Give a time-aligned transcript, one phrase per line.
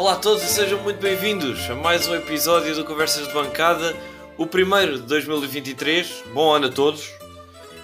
[0.00, 3.94] Olá a todos e sejam muito bem-vindos a mais um episódio do Conversas de Bancada,
[4.38, 6.24] o primeiro de 2023.
[6.32, 7.06] Bom ano a todos.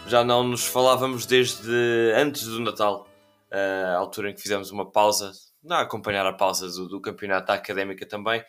[0.06, 1.70] Já não nos falávamos desde
[2.16, 3.06] antes do Natal,
[3.52, 5.30] a altura em que fizemos uma pausa,
[5.68, 8.42] a acompanhar a pausa do, do campeonato da académica também.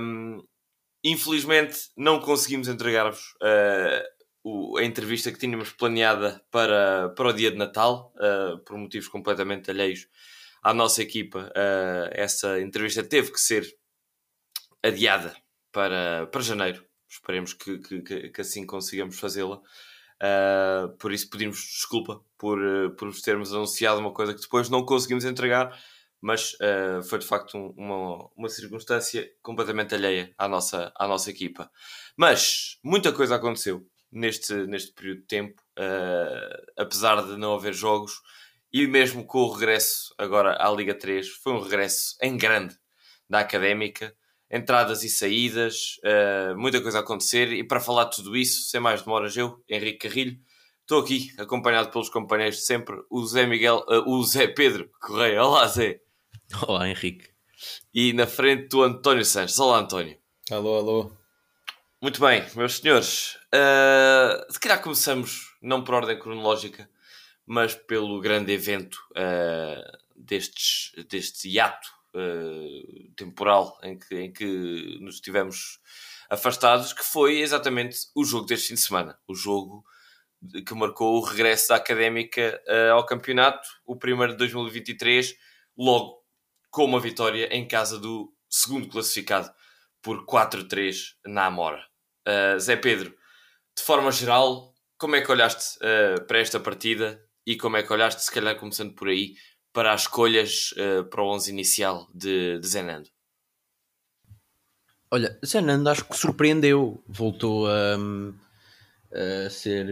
[0.00, 0.40] Um,
[1.02, 3.34] infelizmente, não conseguimos entregar-vos
[4.44, 9.08] uh, a entrevista que tínhamos planeada para, para o dia de Natal, uh, por motivos
[9.08, 10.06] completamente alheios
[10.62, 13.66] à nossa equipa, uh, essa entrevista teve que ser
[14.82, 15.34] adiada
[15.72, 16.84] para, para janeiro.
[17.08, 19.60] Esperemos que, que, que assim consigamos fazê-la.
[20.20, 24.68] Uh, por isso pedimos desculpa por, uh, por vos termos anunciado uma coisa que depois
[24.68, 25.78] não conseguimos entregar,
[26.20, 31.30] mas uh, foi de facto um, uma, uma circunstância completamente alheia à nossa, à nossa
[31.30, 31.70] equipa.
[32.16, 35.62] Mas muita coisa aconteceu neste, neste período de tempo,
[36.76, 38.20] apesar de não haver jogos,
[38.72, 42.76] e mesmo com o regresso agora à Liga 3, foi um regresso em grande
[43.28, 44.14] da académica,
[44.50, 47.52] entradas e saídas, uh, muita coisa a acontecer.
[47.52, 50.38] E para falar de tudo isso, sem mais demoras, eu, Henrique Carrilho,
[50.80, 55.44] estou aqui acompanhado pelos companheiros de sempre, o Zé Miguel, uh, o Zé Pedro Correia.
[55.44, 56.00] Olá, Zé.
[56.66, 57.28] Olá, Henrique.
[57.92, 59.58] E na frente do António Sanches.
[59.58, 60.16] Olá, António.
[60.50, 61.12] Alô, alô.
[62.00, 63.34] Muito bem, meus senhores.
[63.54, 66.88] Uh, se calhar começamos, não por ordem cronológica,
[67.48, 75.18] mas pelo grande evento uh, destes, deste hiato uh, temporal em que, em que nos
[75.18, 75.80] tivemos
[76.28, 79.18] afastados, que foi exatamente o jogo deste fim de semana.
[79.26, 79.82] O jogo
[80.66, 85.34] que marcou o regresso da Académica uh, ao campeonato, o primeiro de 2023,
[85.74, 86.22] logo
[86.70, 89.50] com uma vitória em casa do segundo classificado
[90.02, 91.82] por 4-3 na Amora.
[92.58, 93.16] Zé Pedro,
[93.74, 95.78] de forma geral, como é que olhaste
[96.26, 99.34] para esta partida e como é que olhaste, se calhar começando por aí,
[99.72, 103.08] para as escolhas uh, para o 11 inicial de, de Zenando?
[105.10, 107.96] Olha, Zenando acho que surpreendeu, voltou a,
[109.46, 109.86] a ser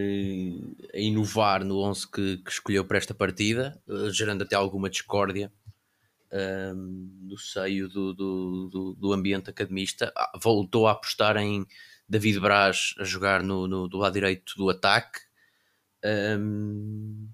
[0.92, 5.50] a inovar no 11 que, que escolheu para esta partida, uh, gerando até alguma discórdia
[6.30, 10.12] um, no seio do, do, do, do, ambiente academista.
[10.14, 11.66] Ah, voltou a apostar em
[12.06, 15.20] David Braz a jogar no, no do lado direito do ataque.
[16.04, 17.30] Um,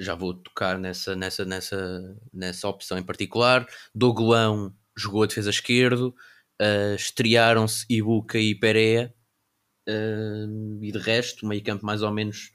[0.00, 3.66] já vou tocar nessa, nessa, nessa, nessa opção em particular.
[3.94, 6.14] Doglão jogou a defesa esquerdo,
[6.60, 9.14] uh, estrearam-se Ibuka e Pereira,
[9.88, 12.52] uh, e de resto, meio campo mais ou menos,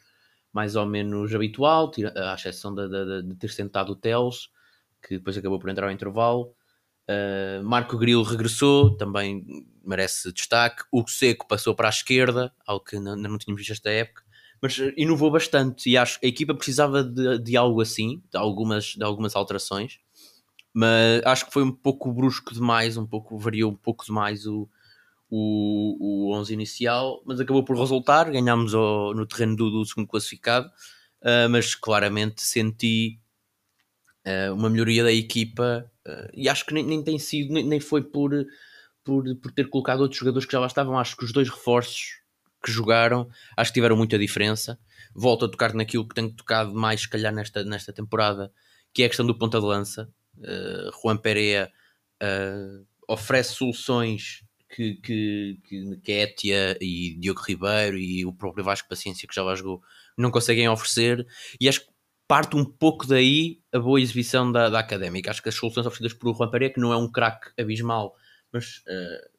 [0.51, 4.49] mais ou menos habitual, à exceção de, de, de ter sentado o Teles,
[5.01, 6.55] que depois acabou por entrar ao intervalo.
[7.09, 9.43] Uh, Marco Grilo regressou, também
[9.83, 10.83] merece destaque.
[10.91, 14.23] O Seco passou para a esquerda, algo que ainda não tínhamos visto esta época
[14.61, 18.85] mas inovou bastante e acho que a equipa precisava de, de algo assim, de algumas,
[18.95, 19.99] de algumas alterações,
[20.73, 24.69] mas acho que foi um pouco brusco demais, um pouco variou um pouco demais o,
[25.29, 30.67] o, o 11 inicial, mas acabou por resultar, ganhámos no terreno do, do segundo classificado,
[30.67, 33.19] uh, mas claramente senti
[34.27, 37.79] uh, uma melhoria da equipa uh, e acho que nem, nem tem sido, nem, nem
[37.79, 38.31] foi por,
[39.03, 42.20] por, por ter colocado outros jogadores que já lá estavam, acho que os dois reforços
[42.63, 44.79] que jogaram, acho que tiveram muita diferença.
[45.13, 48.51] Volto a tocar naquilo que tenho tocado mais, se calhar, nesta, nesta temporada,
[48.93, 50.09] que é a questão do ponta de lança.
[50.37, 51.71] Uh, Juan Pereira
[52.21, 59.27] uh, oferece soluções que, que, que Kétia e Diogo Ribeiro e o próprio Vasco Paciência,
[59.27, 59.81] que já lá jogou,
[60.17, 61.27] não conseguem oferecer.
[61.59, 61.91] E acho que
[62.27, 65.29] parte um pouco daí a boa exibição da, da académica.
[65.29, 68.15] Acho que as soluções oferecidas por Juan Pereira, que não é um craque abismal,
[68.53, 69.29] mas uh,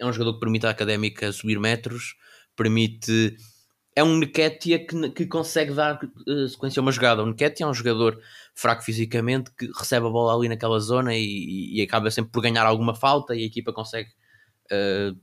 [0.00, 2.16] é um jogador que permite à académica subir metros
[2.58, 3.36] permite.
[3.96, 7.22] É um Nketiah que, que consegue dar uh, sequência a uma jogada.
[7.22, 8.20] O Nketiah é um jogador
[8.54, 12.66] fraco fisicamente que recebe a bola ali naquela zona e, e acaba sempre por ganhar
[12.66, 14.10] alguma falta e a equipa consegue
[14.70, 15.18] uh,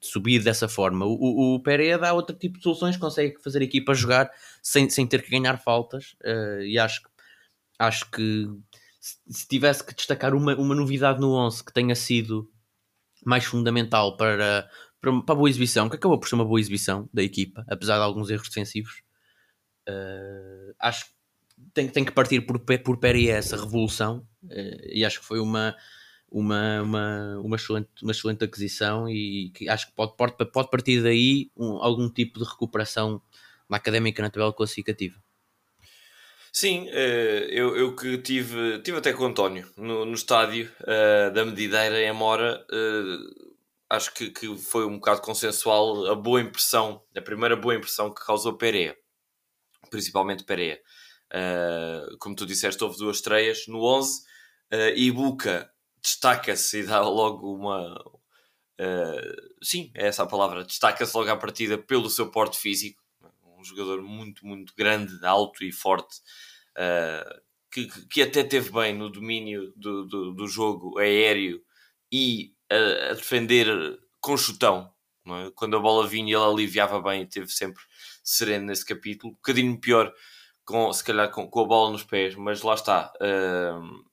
[0.00, 1.04] subir dessa forma.
[1.04, 4.30] O, o, Pereira dá outro tipo de soluções, consegue fazer a equipa jogar
[4.62, 6.14] sem, sem ter que ganhar faltas.
[6.24, 7.02] Uh, e acho,
[7.78, 8.48] acho que
[9.00, 12.50] se tivesse que destacar uma, uma novidade no 11 que tenha sido
[13.24, 14.68] mais fundamental para,
[15.00, 17.96] para, para a boa exibição, que acabou por ser uma boa exibição da equipa, apesar
[17.96, 19.02] de alguns erros defensivos.
[19.88, 21.12] Uh, acho que
[21.72, 25.74] tem, tem que partir por, por Peri essa revolução uh, e acho que foi uma,
[26.30, 31.02] uma, uma, uma, excelente, uma excelente aquisição e que acho que pode, pode, pode partir
[31.02, 33.22] daí um, algum tipo de recuperação
[33.68, 35.16] na académica na tabela classificativa.
[36.50, 40.68] Sim, eh, eu, eu que tive, tive até com o António no, no estádio
[41.34, 42.64] da Medideira em Amora,
[43.90, 48.24] acho que, que foi um bocado consensual a boa impressão, a primeira boa impressão que
[48.24, 48.96] causou Pereira,
[49.90, 50.80] principalmente Pereira.
[51.30, 54.20] Uh, como tu disseste, houve duas estreias no 11
[54.72, 55.70] uh, e Buca
[56.02, 57.94] destaca-se e dá logo uma.
[58.80, 60.64] Uh, sim, é essa a palavra.
[60.64, 63.02] Destaca-se logo à partida pelo seu porte físico.
[63.58, 66.18] Um jogador muito, muito grande, alto e forte.
[66.76, 71.60] Uh, que, que até teve bem no domínio do, do, do jogo aéreo
[72.10, 73.66] e a, a defender
[74.20, 74.92] com chutão.
[75.26, 75.50] É?
[75.54, 77.82] Quando a bola vinha, ele aliviava bem e teve sempre
[78.22, 79.32] sereno nesse capítulo.
[79.32, 80.12] Um bocadinho pior,
[80.64, 83.12] com, se calhar com, com a bola nos pés, mas lá está.
[83.16, 84.04] Uh,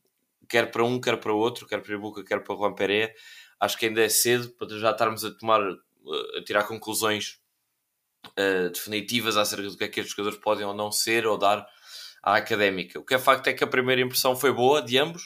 [0.47, 3.13] quer para um, quer para outro, quer para a Ibuca, quer para Juan Pereira.
[3.59, 7.39] Acho que ainda é cedo para já estarmos a tomar, a tirar conclusões
[8.27, 11.65] uh, definitivas acerca do que é que estes jogadores podem ou não ser ou dar
[12.21, 12.99] à académica.
[12.99, 15.23] O que é facto é que a primeira impressão foi boa de ambos.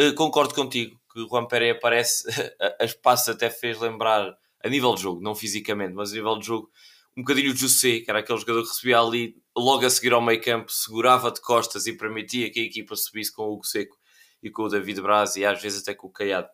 [0.00, 2.24] Uh, concordo contigo que o Juan Pereira parece,
[2.80, 6.46] a espaço até fez lembrar, a nível de jogo, não fisicamente, mas a nível de
[6.46, 6.70] jogo,
[7.16, 10.22] um bocadinho o José, que era aquele jogador que recebia ali logo a seguir ao
[10.22, 13.96] meio campo, segurava de costas e permitia que a equipa subisse com o Hugo Seco
[14.40, 16.48] e com o David Braz e às vezes até com o Caiado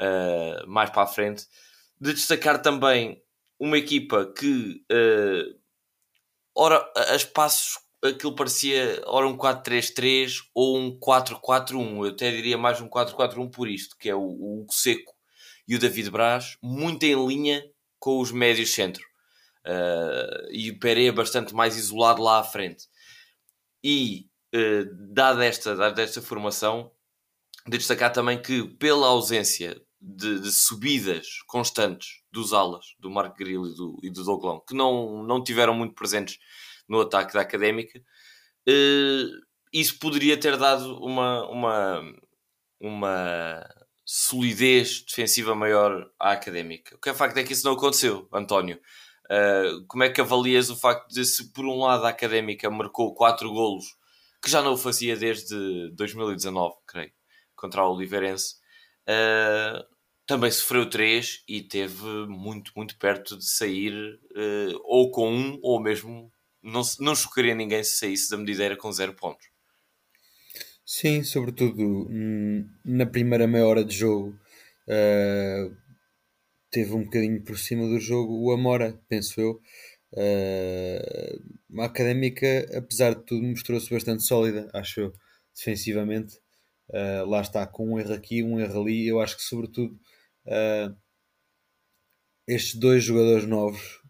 [0.00, 1.46] uh, mais para a frente.
[2.00, 3.22] De destacar também
[3.58, 5.58] uma equipa que, uh,
[6.54, 12.04] ora, a espaços aquilo parecia ora um 4-3-3 ou um 4-4-1.
[12.04, 15.14] Eu até diria mais um 4-4-1 por isto, que é o, o Seco
[15.68, 17.64] e o David Braz, muito em linha
[17.98, 19.04] com os médios centro.
[19.66, 22.84] Uh, e o Pereira bastante mais isolado lá à frente.
[23.82, 26.92] E, uh, dada, esta, dada esta formação,
[27.66, 33.66] de destacar também que, pela ausência de, de, subidas constantes dos alas, do Marco Grillo
[33.66, 36.38] e do, e do Douglão, que não, não tiveram muito presentes
[36.88, 42.14] no ataque da Académica, uh, isso poderia ter dado uma, uma,
[42.80, 43.68] uma
[44.04, 46.94] solidez defensiva maior à Académica.
[46.94, 48.80] O que é facto é que isso não aconteceu, António.
[49.26, 53.12] Uh, como é que avalias o facto de se por um lado a Académica marcou
[53.12, 53.86] 4 golos,
[54.40, 57.12] que já não o fazia desde 2019, creio,
[57.56, 58.54] contra o Oliveirense,
[59.08, 59.84] uh,
[60.26, 63.92] também sofreu 3 e teve muito, muito perto de sair
[64.32, 66.32] uh, ou com um ou mesmo
[66.66, 69.46] não, não chocaria ninguém se saísse da medideira com 0 pontos.
[70.84, 74.38] Sim, sobretudo hum, na primeira meia hora de jogo
[74.88, 75.76] uh,
[76.70, 79.60] teve um bocadinho por cima do jogo o Amora, penso eu.
[80.12, 82.46] Uh, a académica,
[82.76, 85.12] apesar de tudo, mostrou-se bastante sólida, acho eu,
[85.54, 86.38] defensivamente.
[86.88, 89.06] Uh, lá está, com um erro aqui, um erro ali.
[89.06, 89.98] Eu acho que, sobretudo,
[92.46, 94.00] estes dois jogadores novos,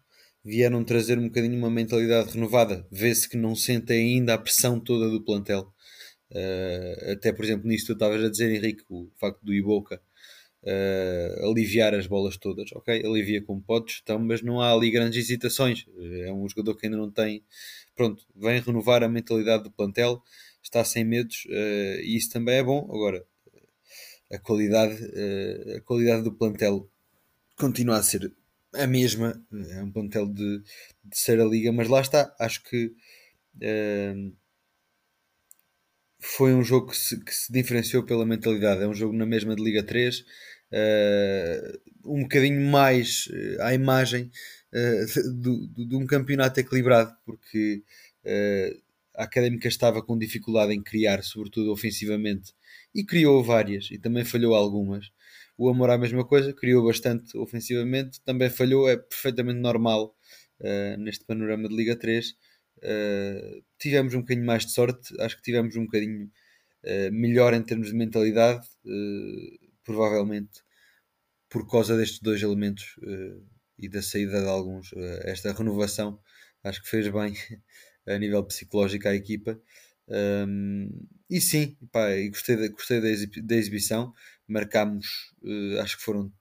[0.46, 2.86] vieram trazer um bocadinho uma mentalidade renovada.
[2.88, 5.72] Vê-se que não sentem ainda a pressão toda do plantel.
[6.30, 10.00] Uh, até, por exemplo, nisto tu estavas a dizer, Henrique, o facto do Iboca
[10.62, 13.04] uh, aliviar as bolas todas, ok?
[13.04, 15.84] Alivia como podes, então, mas não há ali grandes hesitações.
[16.24, 17.44] É um jogador que ainda não tem.
[17.96, 20.22] Pronto, vem renovar a mentalidade do plantel,
[20.62, 22.88] está sem medos uh, e isso também é bom.
[22.88, 23.24] Agora,
[24.32, 24.96] a qualidade,
[25.76, 26.88] a qualidade do plantel
[27.56, 28.32] continua a ser
[28.82, 29.40] a mesma,
[29.70, 30.62] é um plantel de,
[31.04, 32.86] de a liga, mas lá está, acho que
[33.56, 34.36] uh,
[36.18, 39.54] foi um jogo que se, que se, diferenciou pela mentalidade, é um jogo na mesma
[39.54, 40.24] de Liga 3, uh,
[40.72, 44.30] eh, um bocadinho mais uh, à imagem
[45.40, 47.82] de um campeonato equilibrado, porque
[49.16, 52.52] a Académica estava com dificuldade em criar, sobretudo ofensivamente,
[52.94, 55.10] e criou várias, e também falhou algumas.
[55.58, 60.14] O Amor a mesma coisa, criou bastante ofensivamente, também falhou, é perfeitamente normal
[60.60, 62.28] uh, neste panorama de Liga 3.
[62.28, 62.34] Uh,
[62.82, 66.26] eh, tivemos um bocadinho mais de sorte, acho que tivemos um bocadinho
[66.84, 68.66] uh, melhor em termos de mentalidade,
[69.82, 70.62] provavelmente
[71.48, 72.96] por causa destes dois elementos
[73.78, 76.20] e da saída de alguns, esta renovação
[76.64, 77.34] acho que fez bem
[78.06, 79.60] a nível psicológico à equipa.
[80.08, 80.88] Um,
[81.28, 84.12] e sim, pá, gostei, gostei da, da exibição
[84.48, 85.06] marcámos,
[85.42, 86.32] uh, acho que foram,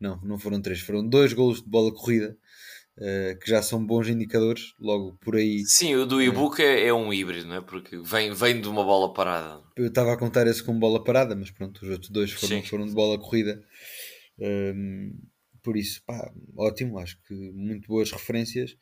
[0.00, 2.36] não, não foram três, foram dois golos de bola corrida,
[2.98, 5.64] uh, que já são bons indicadores, logo por aí.
[5.66, 7.60] Sim, o do Ibuka é, é um híbrido, não é?
[7.60, 9.62] Porque vem, vem de uma bola parada.
[9.76, 12.86] Eu estava a contar esse com bola parada, mas pronto, os outros dois foram, foram
[12.86, 13.62] de bola corrida.
[14.38, 15.12] Um, ehm,
[15.62, 18.72] por isso, pá, ótimo, acho que muito boas referências.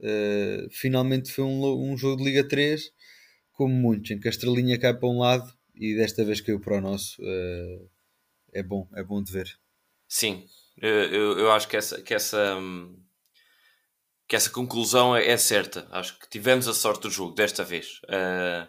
[0.00, 2.80] Uh, finalmente foi um, um jogo de Liga 3,
[3.50, 6.78] como muitos, em que a estrelinha cai para um lado e desta vez caiu para
[6.78, 7.20] o nosso.
[7.22, 7.88] Uh,
[8.52, 9.48] é bom, é bom de ver.
[10.08, 12.56] Sim, eu, eu acho que essa, que essa,
[14.26, 15.86] que essa conclusão é, é certa.
[15.90, 18.00] Acho que tivemos a sorte do jogo desta vez.
[18.04, 18.68] Uh,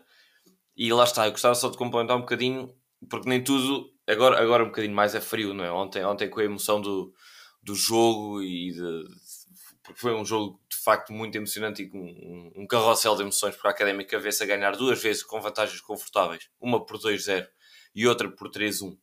[0.75, 2.73] e lá está, eu gostava só de complementar um bocadinho,
[3.09, 5.71] porque nem tudo, agora, agora um bocadinho mais é frio, não é?
[5.71, 7.13] Ontem, ontem com a emoção do,
[7.61, 9.03] do jogo e de,
[9.89, 13.55] porque foi um jogo de facto muito emocionante e com um, um carrossel de emoções
[13.55, 17.47] para a Académica ver-se a ganhar duas vezes com vantagens confortáveis, uma por 2-0
[17.95, 18.95] e outra por 3-1.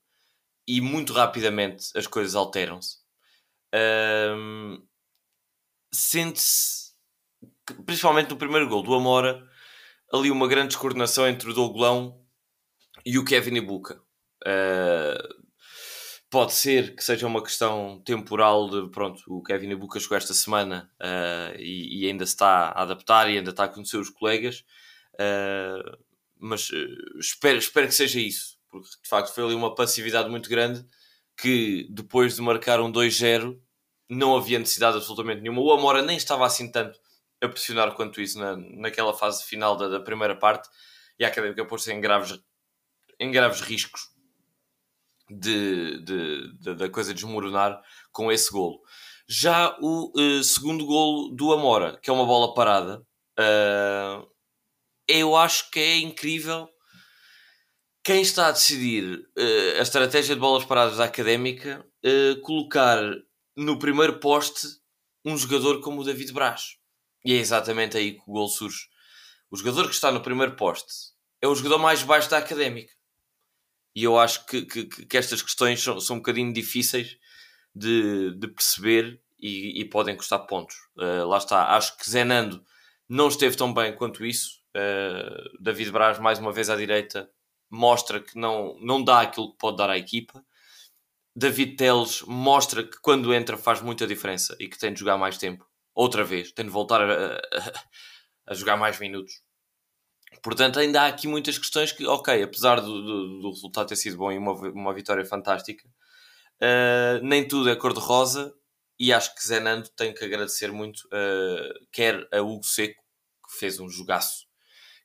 [0.65, 2.99] e muito rapidamente as coisas alteram-se.
[3.75, 4.81] Um,
[5.93, 6.95] Sente-se,
[7.85, 9.45] principalmente no primeiro gol do Amora,
[10.13, 12.25] ali uma grande descoordenação entre o Douglão
[13.05, 14.01] e o Kevin Ibuka.
[14.47, 15.46] Uh,
[16.31, 20.91] pode ser que seja uma questão temporal de pronto, o Kevin Ibuka chegou esta semana
[21.01, 24.65] uh, e, e, ainda está a adaptar e ainda está a conhecer os colegas,
[25.15, 25.99] uh,
[26.39, 26.71] mas
[27.19, 30.85] espero, espero que seja isso, porque de facto foi ali uma passividade muito grande
[31.37, 33.59] que depois de marcar um 2-0
[34.09, 35.61] não havia necessidade absolutamente nenhuma.
[35.61, 36.99] O Amora nem estava assim tanto
[37.43, 40.69] a pressionar quanto isso na, naquela fase final da, da primeira parte
[41.19, 42.39] e a Académica pôs-se em graves,
[43.19, 44.16] em graves riscos
[45.31, 47.81] de, de, de, da coisa desmoronar
[48.13, 48.81] com esse golo.
[49.29, 53.01] Já o uh, segundo golo do Amora, que é uma bola parada,
[53.39, 54.27] uh,
[55.09, 56.69] eu acho que é incrível
[58.05, 61.85] quem está a decidir uh, a estratégia de bolas paradas da Académica
[62.45, 63.03] colocar
[63.57, 64.65] no primeiro poste
[65.25, 66.77] um jogador como o David Braz.
[67.25, 68.87] E é exatamente aí que o gol surge.
[69.51, 70.93] O jogador que está no primeiro poste
[71.43, 72.93] é o jogador mais baixo da académica.
[73.97, 77.17] E eu acho que, que, que estas questões são, são um bocadinho difíceis
[77.75, 80.77] de, de perceber e, e, podem custar pontos.
[80.99, 81.75] Uh, lá está.
[81.75, 82.63] Acho que Zenando
[83.09, 84.61] não esteve tão bem quanto isso.
[84.77, 87.31] Uh, David Braz, mais uma vez à direita,
[87.71, 90.45] mostra que não, não dá aquilo que pode dar à equipa.
[91.35, 95.39] David Teles mostra que quando entra faz muita diferença e que tem de jogar mais
[95.39, 97.41] tempo outra vez, tem de voltar a, a,
[98.49, 99.43] a, jogar mais minutos.
[100.43, 104.17] Portanto, ainda há aqui muitas questões que, ok, apesar do, do, do resultado ter sido
[104.17, 105.89] bom e uma, uma vitória fantástica,
[106.63, 108.55] uh, nem tudo é cor-de-rosa
[108.99, 113.03] e acho que Zenando tem que agradecer muito, uh, quer a Hugo Seco,
[113.49, 114.47] que fez um jogaço,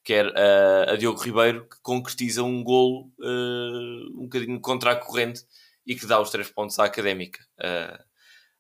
[0.04, 5.44] quer uh, a Diogo Ribeiro, que concretiza um golo um bocadinho contra a corrente
[5.86, 7.44] e que dá os três pontos à Académica.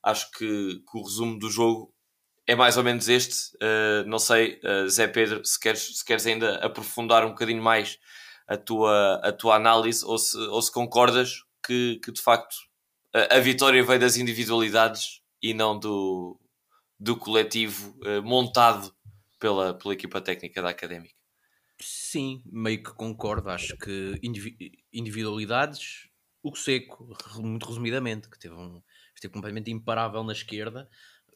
[0.04, 1.91] acho que, que o resumo do jogo
[2.52, 3.56] é mais ou menos este.
[3.56, 7.98] Uh, não sei, uh, Zé Pedro, se queres, se queres ainda aprofundar um bocadinho mais
[8.46, 12.54] a tua, a tua análise ou se, ou se concordas que, que de facto
[13.14, 16.38] a, a vitória veio das individualidades e não do,
[17.00, 18.94] do coletivo uh, montado
[19.40, 21.16] pela, pela equipa técnica da Académica.
[21.80, 23.50] Sim, meio que concordo.
[23.50, 24.20] Acho que
[24.92, 26.10] individualidades,
[26.44, 28.84] o seco, muito resumidamente, que teve um,
[29.16, 30.90] esteve completamente imparável na esquerda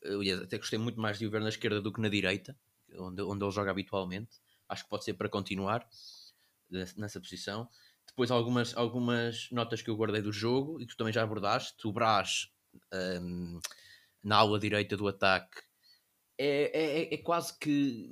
[0.05, 2.57] eu até gostei muito mais de o ver na esquerda do que na direita,
[2.97, 4.39] onde, onde ele joga habitualmente.
[4.67, 5.87] Acho que pode ser para continuar
[6.69, 7.69] nessa posição.
[8.07, 11.87] Depois, algumas, algumas notas que eu guardei do jogo e que tu também já abordaste.
[11.87, 12.49] O Brás,
[13.21, 13.59] um,
[14.23, 15.61] na aula direita do ataque,
[16.37, 18.09] é, é, é, quase que.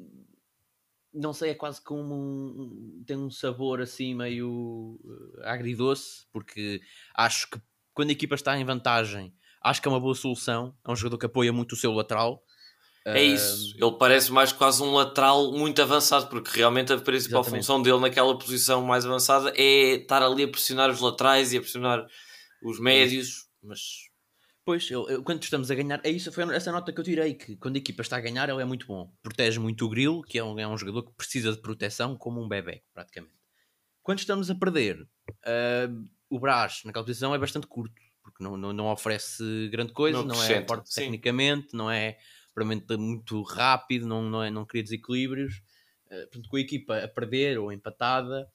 [1.13, 6.81] Não sei, é quase como um, tem um sabor assim meio uh, agridoce, porque
[7.13, 7.62] acho que
[7.93, 9.31] quando a equipa está em vantagem
[9.63, 10.75] acho que é uma boa solução.
[10.86, 12.43] É um jogador que apoia muito o seu lateral.
[13.05, 17.62] É isso, ele parece mais quase um lateral muito avançado, porque realmente a principal exatamente.
[17.62, 21.60] função dele naquela posição mais avançada é estar ali a pressionar os laterais e a
[21.60, 22.08] pressionar
[22.63, 23.79] os médios, mas
[24.65, 27.34] Pois, eu, eu, quando estamos a ganhar, é isso, foi essa nota que eu tirei,
[27.34, 29.12] que quando a equipa está a ganhar, ele é muito bom.
[29.22, 32.41] Protege muito o Grilo, que é um, é um jogador que precisa de proteção como
[32.41, 33.36] um bebê, praticamente.
[34.01, 37.93] Quando estamos a perder, uh, o Brás naquela posição é bastante curto
[38.24, 42.18] porque não, não, não oferece grande coisa, não, não é forte tecnicamente, não é
[42.53, 45.62] provavelmente muito rápido, não, não, é, não cria desequilíbrios.
[46.08, 48.50] Uh, portanto, com a equipa a perder ou empatada,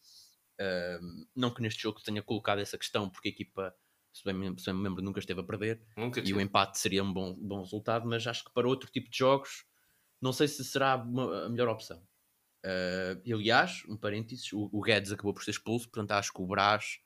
[0.61, 3.75] uh, não que neste jogo tenha colocado essa questão, porque a equipa,
[4.13, 7.03] se bem, se bem me lembro, nunca esteve a perder nunca e o empate seria
[7.03, 9.65] um bom, bom resultado, mas acho que para outro tipo de jogos,
[10.21, 12.03] não sei se será uma, a melhor opção.
[12.65, 16.47] Uh, aliás, um parênteses, o, o Guedes acabou por ser expulso, portanto acho que o
[16.47, 17.01] Brás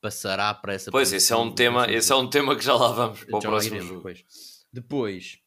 [0.00, 2.92] passará para essa Pois, esse é um tema, esse é um tema que já lá
[2.92, 3.98] vamos para o próximo iremos, jogo.
[3.98, 4.24] Depois,
[4.72, 5.38] depois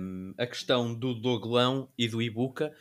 [0.00, 2.74] um, a questão do Doglão e do Ibuka,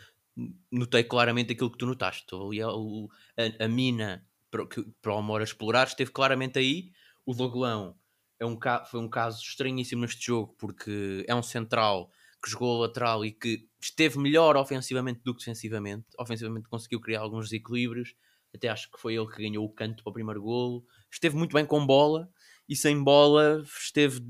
[0.71, 2.25] notei claramente aquilo que tu notaste.
[2.33, 6.91] Ali, a, a, a mina para, que, para o Amor explorar esteve claramente aí.
[7.25, 7.95] O Doglão
[8.39, 8.57] é um,
[8.89, 12.09] foi um caso estranhíssimo neste jogo porque é um central
[12.41, 16.07] que jogou lateral e que esteve melhor ofensivamente do que defensivamente.
[16.17, 18.15] Ofensivamente conseguiu criar alguns desequilíbrios
[18.53, 20.85] até acho que foi ele que ganhou o canto para o primeiro golo.
[21.11, 22.29] Esteve muito bem com bola
[22.67, 24.21] e sem bola esteve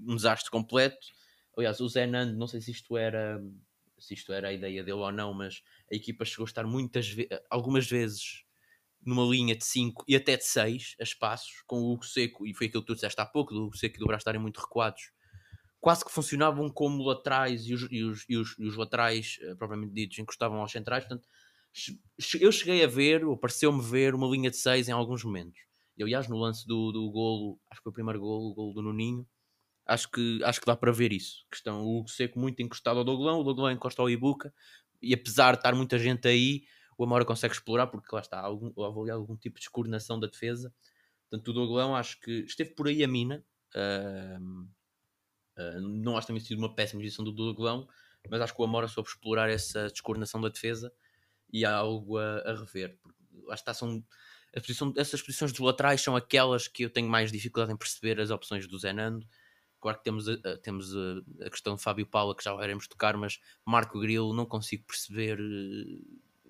[0.00, 0.98] um desastre completo.
[1.56, 3.42] Aliás, o Zé Nando, não sei se isto era
[3.98, 7.08] se isto era a ideia dele ou não, mas a equipa chegou a estar muitas
[7.08, 8.44] ve algumas vezes
[9.04, 12.52] numa linha de 5 e até de 6 a espaços, com o Hugo Seco, e
[12.52, 14.60] foi aquilo que tu disseste há pouco, do Hugo Seco e do Brás estarem muito
[14.60, 15.12] recuados,
[15.80, 19.56] quase que funcionavam como laterais e os, e os, e os, e os laterais, uh,
[19.56, 21.28] propriamente ditos, encostavam aos centrais, portanto
[22.40, 25.60] eu cheguei a ver, ou pareceu-me ver, uma linha de 6 em alguns momentos.
[25.96, 28.74] E aliás, no lance do, do golo, acho que foi o primeiro golo, o golo
[28.74, 29.26] do Nuninho,
[29.86, 31.46] acho que, acho que dá para ver isso.
[31.50, 34.52] Que estão o Seco muito encostado ao Doglão, o Doglão encosta ao Ibuca,
[35.00, 36.64] e apesar de estar muita gente aí,
[36.98, 40.72] o Amora consegue explorar, porque lá está, algum, algum tipo de descoordenação da defesa.
[41.28, 43.44] Portanto, o Doglão acho que esteve por aí a mina.
[43.74, 44.62] Uh,
[45.58, 47.86] uh, não acho que tenha sido uma péssima edição do Doglão,
[48.30, 50.90] mas acho que o Amora soube explorar essa descoordenação da defesa
[51.52, 52.98] e há algo a, a rever.
[53.02, 54.04] Porque, lá está, são
[54.56, 58.18] a posição, essas posições dos laterais são aquelas que eu tenho mais dificuldade em perceber
[58.18, 59.26] as opções do Zenando.
[59.78, 63.16] Claro que temos, a, temos a, a, questão de Fábio Paula que já iremos tocar,
[63.16, 65.38] mas Marco Grilo não consigo perceber,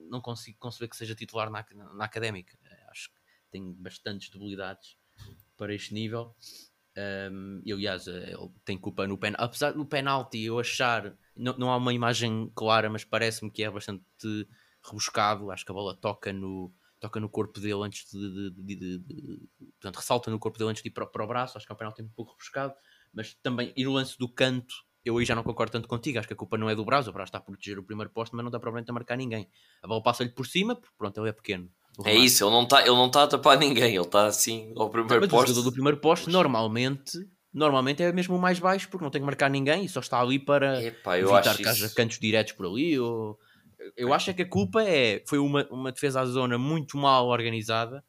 [0.08, 2.56] não consigo conceber que seja titular na, na académica.
[2.90, 4.96] Acho que tem bastantes debilidades
[5.56, 6.34] para este nível.
[6.96, 9.44] Um, e aliás, ele tem culpa no penalti.
[9.44, 13.70] Apesar do penalti, eu achar, não, não há uma imagem clara, mas parece-me que é
[13.70, 14.04] bastante
[14.86, 15.50] rebuscado.
[15.50, 19.48] Acho que a bola toca no, toca no corpo dele antes de, de, de, de,
[19.80, 21.74] portanto, ressalta no corpo dele antes de ir para, para o braço, acho que é
[21.74, 22.74] um penalti um pouco rebuscado,
[23.12, 24.74] mas também, e no lance do canto,
[25.04, 27.10] eu aí já não concordo tanto contigo, acho que a culpa não é do braço,
[27.10, 29.48] o braço está a proteger o primeiro posto, mas não está provavelmente a marcar ninguém.
[29.82, 31.70] A bola passa-lhe por cima, porque pronto, ele é pequeno.
[32.04, 35.30] É isso, ele não está tá a tapar ninguém, ele está assim ao primeiro mas
[35.30, 35.60] posto.
[35.60, 37.18] O do primeiro posto normalmente,
[37.54, 40.20] normalmente é mesmo o mais baixo, porque não tem que marcar ninguém e só está
[40.20, 43.38] ali para Epá, evitar que haja cantos diretos por ali ou
[43.96, 47.28] eu acho é que a culpa é foi uma, uma defesa à zona muito mal
[47.28, 48.04] organizada.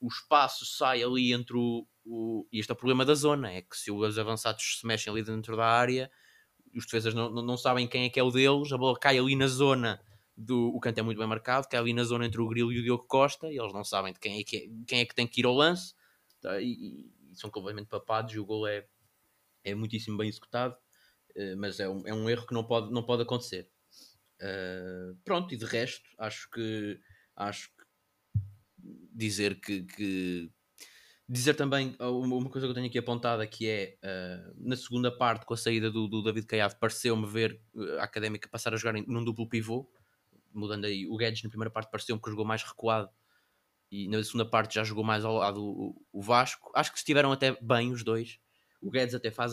[0.00, 2.46] O espaço sai ali entre o, o.
[2.52, 5.22] E este é o problema da zona: é que se os avançados se mexem ali
[5.22, 6.10] dentro da área,
[6.74, 9.18] os defesas não, não, não sabem quem é que é o deles, a bola cai
[9.18, 10.00] ali na zona
[10.36, 10.68] do.
[10.74, 12.82] O canto é muito bem marcado, cai ali na zona entre o Grilo e o
[12.82, 15.26] Diogo Costa, e eles não sabem de quem é que, é, quem é que tem
[15.26, 15.94] que ir ao lance,
[16.40, 16.60] tá?
[16.60, 18.86] e, e, são completamente papados, e o gol é,
[19.64, 20.76] é muitíssimo bem executado,
[21.34, 23.70] eh, mas é um, é um erro que não pode, não pode acontecer.
[24.40, 27.00] Uh, pronto, e de resto, acho que
[27.34, 27.84] acho que
[29.12, 30.50] dizer que, que,
[31.28, 35.44] dizer também uma coisa que eu tenho aqui apontada que é uh, na segunda parte
[35.46, 37.60] com a saída do, do David Caiado pareceu-me ver
[37.98, 39.90] a académica passar a jogar num duplo pivô
[40.52, 43.10] mudando aí o Guedes na primeira parte pareceu-me que jogou mais recuado
[43.90, 46.70] e na segunda parte já jogou mais ao lado o Vasco.
[46.74, 48.38] Acho que estiveram até bem os dois.
[48.80, 49.52] O Guedes até faz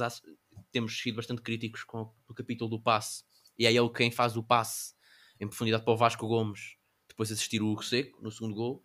[0.71, 3.23] temos sido bastante críticos com o capítulo do passe
[3.57, 4.93] e é ele quem faz o passe
[5.39, 6.75] em profundidade para o Vasco Gomes,
[7.07, 8.83] depois de assistir o Hugo Seco no segundo gol.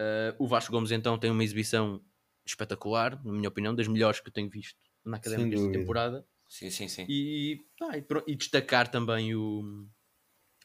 [0.00, 2.02] Uh, o Vasco Gomes então tem uma exibição
[2.46, 6.26] espetacular, na minha opinião, das melhores que eu tenho visto na académica desta temporada.
[6.48, 7.06] Sim, sim, sim.
[7.08, 9.86] E, ah, e, e, destacar também o,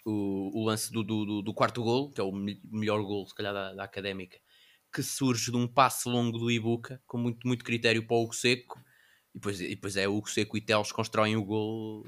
[0.05, 3.53] o, o lance do, do, do, quarto gol, que é o melhor gol, se calhar,
[3.53, 4.39] da, da académica,
[4.91, 8.33] que surge de um passe longo do Ibuca, com muito, muito critério para o Hugo
[8.33, 8.79] Seco.
[9.33, 12.03] E depois, e depois é o Hugo Seco e Teles constroem o gol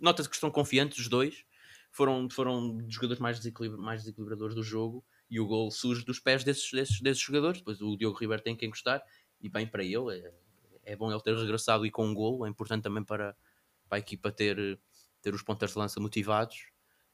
[0.00, 1.44] nota-se que estão confiantes os dois.
[1.90, 6.18] Foram, foram dos jogadores mais, desequilibra, mais desequilibradores do jogo e o gol surge dos
[6.18, 7.58] pés desses, desses, desses jogadores.
[7.58, 9.02] Depois o Diogo Ribeiro tem que encostar
[9.40, 10.10] e bem para ele.
[10.12, 12.44] É, é bom ele ter regressado e com um gol.
[12.46, 13.36] É importante também para,
[13.88, 14.78] para a equipa ter,
[15.22, 16.66] ter os pontas de lança motivados.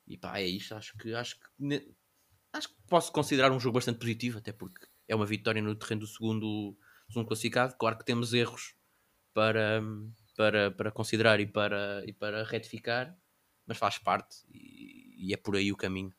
[0.07, 0.75] E pá, é isto.
[0.75, 1.95] Acho que, acho que,
[2.53, 6.01] acho que posso considerar um jogo bastante positivo, até porque é uma vitória no terreno
[6.01, 6.77] do segundo,
[7.09, 7.77] segundo classificado.
[7.79, 8.75] Claro que temos erros
[9.33, 9.83] para,
[10.41, 13.15] para, para considerar e para, e para retificar,
[13.67, 16.15] mas faz parte e, e é por aí o caminho.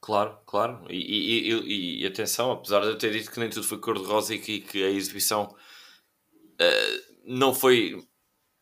[0.00, 0.86] Claro, claro.
[0.88, 4.38] E, e, e, atenção, apesar de eu ter dito que nem tudo foi cor-de-rosa e
[4.38, 5.54] que, que, a exibição
[6.34, 8.02] uh, não foi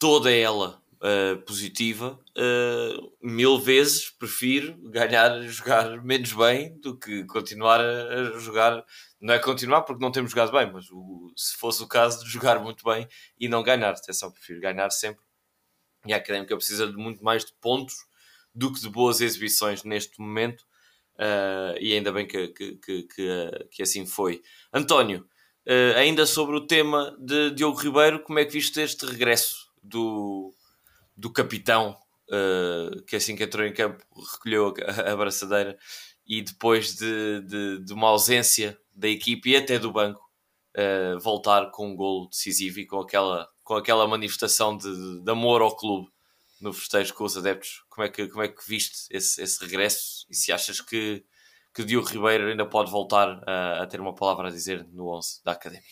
[0.00, 7.80] toda ela uh, positiva, uh, mil vezes prefiro ganhar jogar menos bem do que continuar
[7.80, 8.84] a, a, jogar.
[9.20, 12.30] Não é continuar porque não temos jogado bem, mas o, se fosse o caso de
[12.30, 13.08] jogar muito bem
[13.38, 15.22] e não ganhar, atenção, prefiro ganhar sempre.
[16.06, 17.94] E a académica precisa de muito mais de pontos
[18.54, 20.66] do que de boas exibições neste momento.
[21.16, 24.40] Uh, e ainda bem que, que, que, que, que assim foi.
[24.72, 25.26] António,
[25.96, 30.54] ainda sobre o tema de Diogo Ribeiro, como é que viste este regresso do,
[31.18, 31.98] do capitão,
[32.30, 35.76] uh, que assim que entrou em campo recolheu a, a abraçadeira
[36.24, 40.20] e depois de, de, de, uma ausência da equipe e até do banco,
[40.76, 45.60] uh, voltar com um golo decisivo e com aquela, com aquela manifestação de, de amor
[45.60, 46.08] ao clube
[46.60, 47.82] no festejo com os adeptos.
[47.88, 51.24] Como é que, como é que viste esse, esse regresso e se achas que,
[51.74, 55.42] que Diogo Ribeiro ainda pode voltar a, a ter uma palavra a dizer no 11
[55.44, 55.88] da Académica?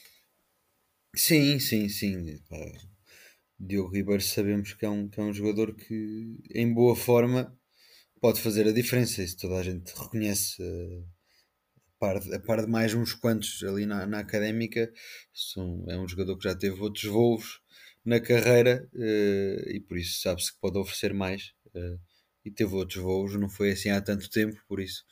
[1.17, 2.39] Sim, sim, sim.
[3.59, 7.57] Diogo Ribeiro sabemos que é, um, que é um jogador que, em boa forma,
[8.21, 9.23] pode fazer a diferença.
[9.23, 10.63] Isso toda a gente reconhece.
[10.63, 11.07] Uh,
[11.77, 14.93] a, par de, a par de mais uns quantos ali na, na académica,
[15.89, 17.61] é um jogador que já teve outros voos
[18.05, 21.53] na carreira uh, e por isso sabe-se que pode oferecer mais.
[21.75, 21.99] Uh,
[22.45, 25.05] e teve outros voos, não foi assim há tanto tempo, por isso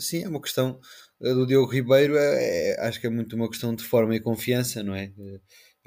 [0.00, 0.78] sim, é uma questão
[1.18, 4.82] do Diogo Ribeiro, é, é, acho que é muito uma questão de forma e confiança,
[4.82, 5.10] não é?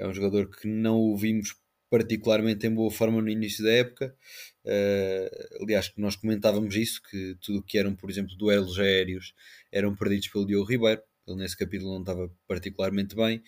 [0.00, 1.54] É um jogador que não o vimos
[1.90, 4.16] particularmente em boa forma no início da época.
[4.64, 9.34] Uh, aliás, que nós comentávamos isso, que tudo o que eram, por exemplo, duelos aéreos
[9.70, 11.02] eram perdidos pelo Diogo Ribeiro.
[11.26, 13.42] Ele nesse capítulo não estava particularmente bem.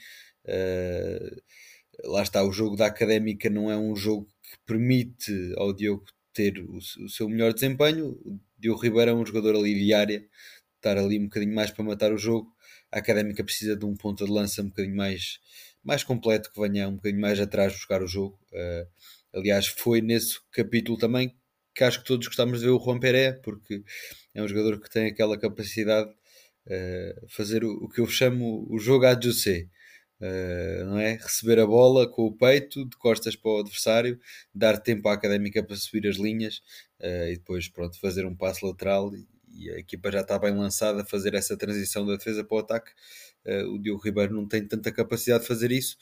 [0.45, 1.41] Uh,
[2.05, 6.59] lá está, o jogo da Académica não é um jogo que permite ao Diogo ter
[6.59, 8.11] o, o seu melhor desempenho.
[8.27, 9.91] O Diogo Ribeiro é um jogador ali de
[10.77, 12.53] estar ali um bocadinho mais para matar o jogo.
[12.91, 15.39] A Académica precisa de um ponta de lança um bocadinho mais,
[15.85, 18.39] mais completo, que venha um bocadinho mais atrás buscar o jogo.
[18.53, 18.87] Uh,
[19.39, 21.35] aliás, foi nesse capítulo também
[21.75, 23.83] que acho que todos gostamos de ver o Juan Peré, porque
[24.35, 28.67] é um jogador que tem aquela capacidade de uh, fazer o, o, que eu chamo
[28.71, 29.69] o jogo a José.
[30.21, 31.15] Uh, não é?
[31.15, 34.21] Receber a bola com o peito, de costas para o adversário,
[34.55, 36.59] dar tempo à académica para subir as linhas
[37.01, 39.11] uh, e depois pronto, fazer um passo lateral
[39.53, 42.61] e, a equipa já está bem lançada a fazer essa transição da defesa para o
[42.61, 42.93] ataque.
[43.45, 45.97] Uh, o Diogo Ribeiro não tem tanta capacidade de fazer isso,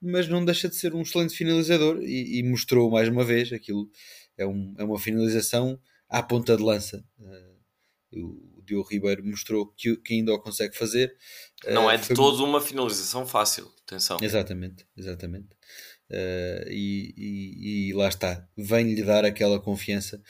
[0.00, 3.90] mas não deixa de ser um excelente finalizador e, e mostrou mais uma vez aquilo
[4.36, 7.04] é, um, é uma finalização à ponta de lança.
[8.12, 11.16] o, Diogo Ribeiro mostrou que, que ainda o consegue fazer.
[11.68, 12.16] Não uh, é de foi...
[12.16, 14.18] todo uma finalização fácil, atenção.
[14.20, 15.48] Exatamente, exatamente.
[16.10, 20.22] Uh, e, e, e, lá está, vem-lhe dar aquela confiança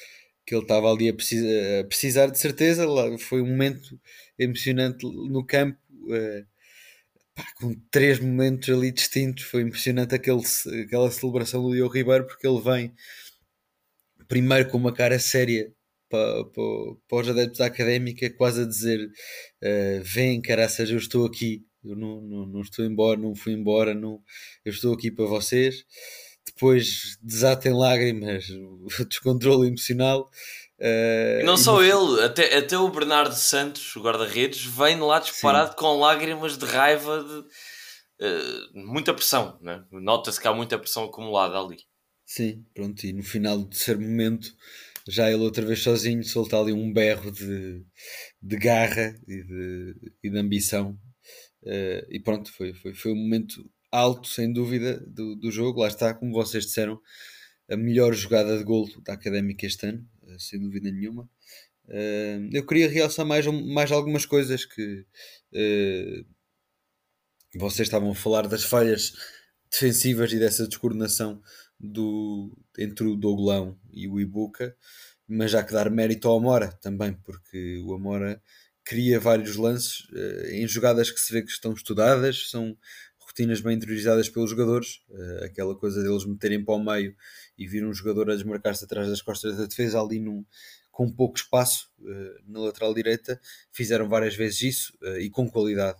[0.46, 2.86] que ele estava ali a, a, precisar de certeza.
[2.88, 3.98] Lá foi um momento
[4.38, 5.78] emocionante no campo.
[5.90, 6.46] Uh,
[7.34, 10.42] pá, com três momentos ali distintos, foi impressionante aquele,
[10.84, 12.94] aquela celebração do Diogo Ribeiro, porque ele vem
[14.28, 15.72] primeiro com uma cara séria
[16.08, 16.62] para, para,
[17.08, 21.96] para os adeptos da académica, quase a dizer: uh, Vem, caraças, eu estou aqui, eu
[21.96, 24.22] não, não, não estou embora, não fui embora, não,
[24.64, 25.84] eu estou aqui para vocês.
[26.46, 28.48] Depois desatem lágrimas,
[29.00, 30.30] o descontrole emocional.
[30.78, 31.90] Uh, não só e...
[31.90, 35.76] ele, até, até o Bernardo Santos, o guarda-redes, vem lá disparado Sim.
[35.76, 39.58] com lágrimas de raiva, de uh, muita pressão.
[39.60, 39.82] Né?
[39.90, 41.78] Nota-se que há muita pressão acumulada ali.
[42.24, 44.52] Sim, pronto, e no final do terceiro momento
[45.08, 47.84] já ele outra vez sozinho solta ali um berro de,
[48.42, 50.98] de garra e de, e de ambição.
[51.62, 55.80] Uh, e pronto, foi, foi, foi um momento alto, sem dúvida, do, do jogo.
[55.80, 57.00] Lá está, como vocês disseram,
[57.68, 61.28] a melhor jogada de gol da Académica este ano, uh, sem dúvida nenhuma.
[61.86, 65.04] Uh, eu queria realçar mais, mais algumas coisas que
[67.54, 69.14] vocês estavam a falar das falhas
[69.70, 71.42] defensivas e dessa descoordenação
[71.78, 74.76] do, entre o Douglão e o Ibuca,
[75.26, 78.40] mas há que dar mérito ao Amora também, porque o Amora
[78.84, 82.76] cria vários lances uh, em jogadas que se vê que estão estudadas, são
[83.36, 87.14] rotinas bem interiorizadas pelos jogadores, uh, aquela coisa deles meterem para o meio
[87.58, 90.42] e vir um jogador a desmarcar-se atrás das costas da defesa ali num,
[90.90, 93.38] com pouco espaço uh, na lateral direita,
[93.70, 95.98] fizeram várias vezes isso e com qualidade.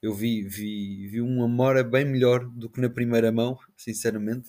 [0.00, 4.48] eu vi, vi, vi uma Amora bem melhor do que na primeira mão, sinceramente.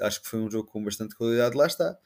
[0.00, 1.56] Acho que foi um jogo com bastante qualidade.
[1.56, 1.96] Lá está.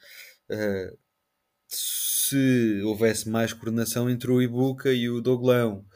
[1.67, 5.87] Se houvesse mais coordenação entre o Ibuka e o Doglão,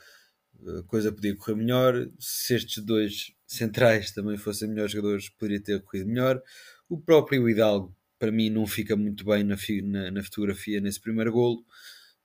[0.78, 2.08] a coisa podia correr melhor.
[2.18, 6.42] Se estes dois centrais também fossem melhores jogadores, poderia ter corrido melhor.
[6.88, 11.32] O próprio Hidalgo, para mim, não fica muito bem na, na, na fotografia nesse primeiro
[11.32, 11.64] golo.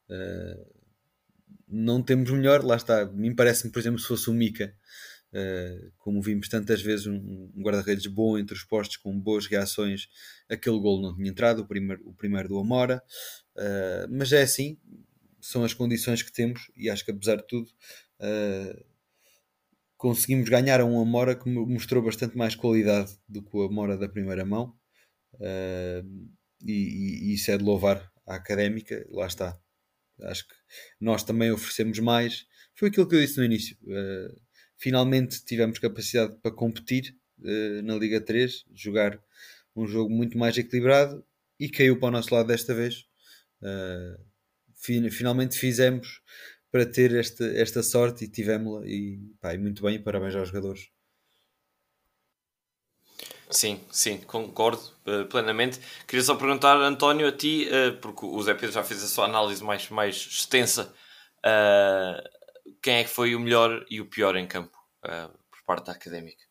[0.10, 0.80] Uh,
[1.68, 3.06] não temos melhor, lá está.
[3.06, 4.76] Me parece-me, por exemplo, se fosse o Mika,
[5.34, 10.08] uh, como vimos tantas vezes, um, um guarda-redes bom entre os postos, com boas reações,
[10.50, 13.04] aquele gol não tinha entrado, o primeiro, o primeiro do Amora,
[13.56, 14.78] uh, mas é assim,
[15.40, 17.70] são as condições que temos, e acho que apesar de tudo,
[18.22, 18.86] uh,
[19.98, 24.10] conseguimos ganhar a um Amora que mostrou bastante mais qualidade do que o Amora da
[24.10, 24.74] primeira mão,
[26.66, 29.60] e, e, e isso é de louvar a académica, lá está
[30.24, 30.56] Acho que
[31.00, 32.46] nós também oferecemos mais.
[32.76, 33.78] Foi aquilo que eu disse no início.
[33.84, 34.40] Uh,
[34.78, 39.20] finalmente tivemos capacidade para competir uh, na Liga 3, jogar
[39.76, 41.24] um jogo muito mais equilibrado
[41.60, 43.06] e caiu para o nosso lado desta vez.
[43.62, 46.22] Uh, finalmente fizemos
[46.72, 50.90] para ter esta, esta sorte e tivemos-la e, pá, e muito bem, parabéns aos jogadores.
[53.50, 55.80] Sim, sim, concordo uh, plenamente.
[56.08, 59.26] Queria só perguntar, António, a ti, uh, porque o Zé Pedro já fez a sua
[59.26, 60.94] análise mais, mais extensa,
[61.40, 62.30] uh,
[62.80, 66.44] quem é que foi o melhor e o pior em campo por parte da académica?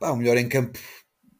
[0.00, 0.78] O melhor em campo,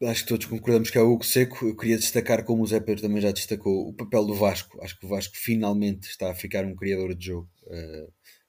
[0.03, 1.67] acho que todos concordamos que é o Hugo Seco.
[1.67, 4.81] Eu queria destacar, como o Zé Pedro também já destacou, o papel do Vasco.
[4.83, 7.49] Acho que o Vasco finalmente está a ficar um criador de jogo.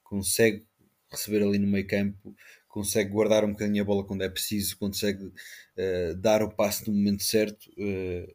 [0.03, 0.65] consegue
[1.11, 2.35] receber ali no meio campo
[2.69, 6.95] consegue guardar um bocadinho a bola quando é preciso, consegue uh, dar o passo no
[6.95, 7.69] momento certo.
[7.71, 8.31] Uh,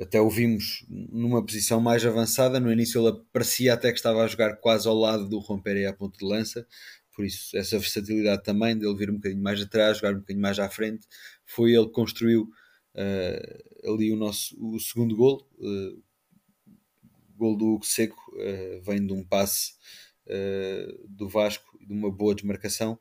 [0.00, 2.58] até o vimos numa posição mais avançada.
[2.58, 5.92] No início ele parecia até que estava a jogar quase ao lado do Romperé a
[5.92, 6.66] ponto de lança,
[7.14, 10.58] por isso essa versatilidade também dele vir um bocadinho mais atrás, jogar um bocadinho mais
[10.58, 11.06] à frente,
[11.44, 12.50] foi ele que construiu
[12.94, 15.46] uh, ali o nosso o segundo gol.
[15.58, 16.02] Uh,
[17.36, 19.74] gol do Hugo Seco uh, vem de um passe
[21.08, 22.98] do Vasco e de uma boa desmarcação.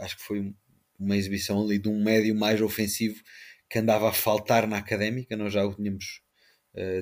[0.00, 0.52] acho que foi
[0.98, 3.22] uma exibição ali de um médio mais ofensivo
[3.68, 6.22] que andava a faltar na académica, nós já o tínhamos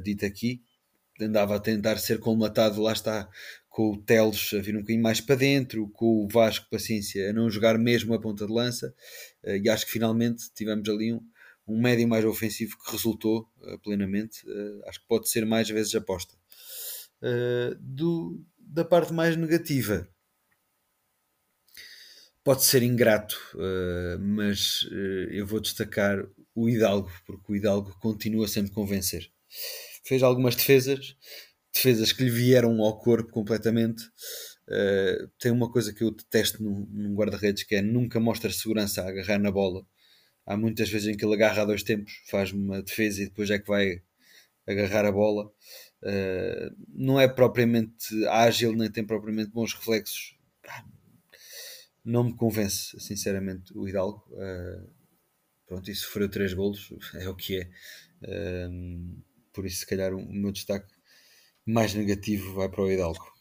[0.02, 0.61] dito aqui,
[1.20, 3.30] andava a tentar ser colmatado, lá está,
[3.74, 7.32] com o Teles a vir um bocadinho mais para dentro, com o Vasco Paciência a
[7.32, 8.94] não jogar mesmo a ponta de lança,
[9.42, 11.20] uh, e acho que finalmente tivemos ali um,
[11.66, 14.46] um médio mais ofensivo que resultou uh, plenamente,
[14.87, 16.37] acho que pode ser mais vezes aposta.
[17.80, 20.08] do, da parte mais negativa,
[22.44, 23.37] pode ser ingrato,
[24.20, 24.88] mas
[25.30, 29.32] eu vou destacar o Hidalgo, porque o Hidalgo continua sempre a convencer.
[30.04, 31.16] Fez algumas defesas,
[31.74, 34.04] defesas que lhe vieram ao corpo completamente.
[34.66, 39.02] Uh, tem uma coisa que eu detesto num, num guarda-redes que é nunca mostra segurança
[39.02, 39.84] a agarrar na bola.
[40.46, 43.50] Há muitas vezes em que ele agarra a dois tempos, faz uma defesa e depois
[43.50, 44.02] é que vai
[44.66, 45.46] agarrar a bola.
[46.02, 50.38] Uh, não é propriamente ágil, nem tem propriamente bons reflexos.
[52.04, 54.22] Não me convence, sinceramente, o Hidalgo.
[54.32, 54.90] Uh,
[55.66, 57.70] pronto, e sofreu três golos, é o que é.
[59.52, 60.93] Por isso, se calhar, o meu destaque
[61.66, 63.33] mais negativo vai para o Hidalgo.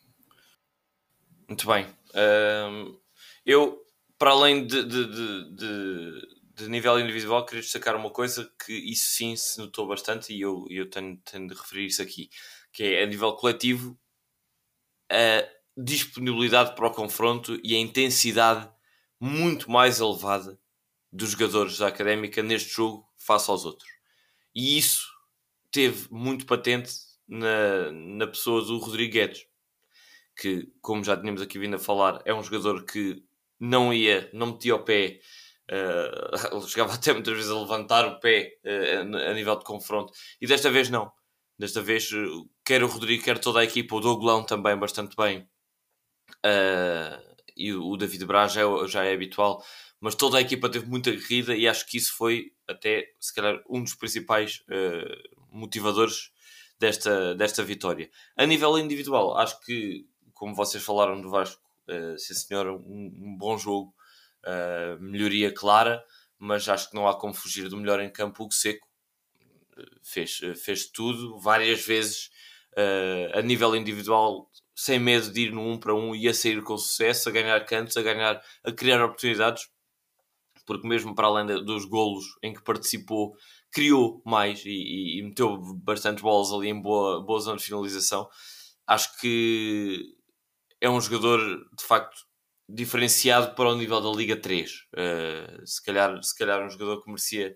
[1.47, 1.85] Muito bem.
[2.15, 2.97] Um,
[3.45, 3.85] eu,
[4.17, 9.35] para além de, de, de, de, nível individual, queria destacar uma coisa que isso sim
[9.35, 12.29] se notou bastante e eu, eu tenho, tenho de referir isso aqui,
[12.71, 13.99] que é a nível coletivo
[15.11, 18.69] a disponibilidade para o confronto e a intensidade
[19.19, 20.59] muito mais elevada
[21.11, 23.89] dos jogadores da Académica neste jogo face aos outros.
[24.55, 25.07] E isso
[25.71, 26.91] teve muito patente
[27.27, 29.47] na, na pessoa do Rodrigo Guedes,
[30.35, 33.23] que, como já tínhamos aqui vindo a falar, é um jogador que
[33.59, 35.19] não ia, não metia o pé,
[36.53, 40.47] uh, chegava até muitas vezes a levantar o pé uh, a nível de confronto, e
[40.47, 41.11] desta vez não.
[41.57, 45.47] Desta vez, uh, quer o Rodrigo, quer toda a equipa, o Douglão também bastante bem,
[46.45, 49.63] uh, e o David Braz já é, já é habitual,
[49.99, 53.61] mas toda a equipa teve muita corrida e acho que isso foi até, se calhar,
[53.69, 56.32] um dos principais uh, motivadores
[56.83, 58.09] desta, desta vitória.
[58.35, 63.37] A nível individual, acho que, como vocês falaram do Vasco, uh, sim senhor, um, um
[63.37, 63.95] bom jogo,
[64.45, 66.03] uh, melhoria clara,
[66.37, 68.85] mas acho que não há como fugir do melhor em campo, o Seco
[70.03, 72.29] fez, fez tudo, várias vezes,
[72.73, 76.27] uh, a nível individual, sem medo de ir no 1 um para 1 um, e
[76.27, 79.69] a sair com sucesso, a ganhar cantos, a ganhar, a criar oportunidades
[80.65, 83.35] porque mesmo para além dos golos em que participou,
[83.73, 88.29] criou mais e, e, meteu bastante bolas ali em boa, boa zona de finalização.
[88.85, 90.15] Acho que
[90.79, 92.15] é um jogador de facto
[92.69, 94.71] diferenciado para o nível da Liga 3.
[94.71, 97.55] Uh, eh, se, calhar, se calhar um jogador que merecia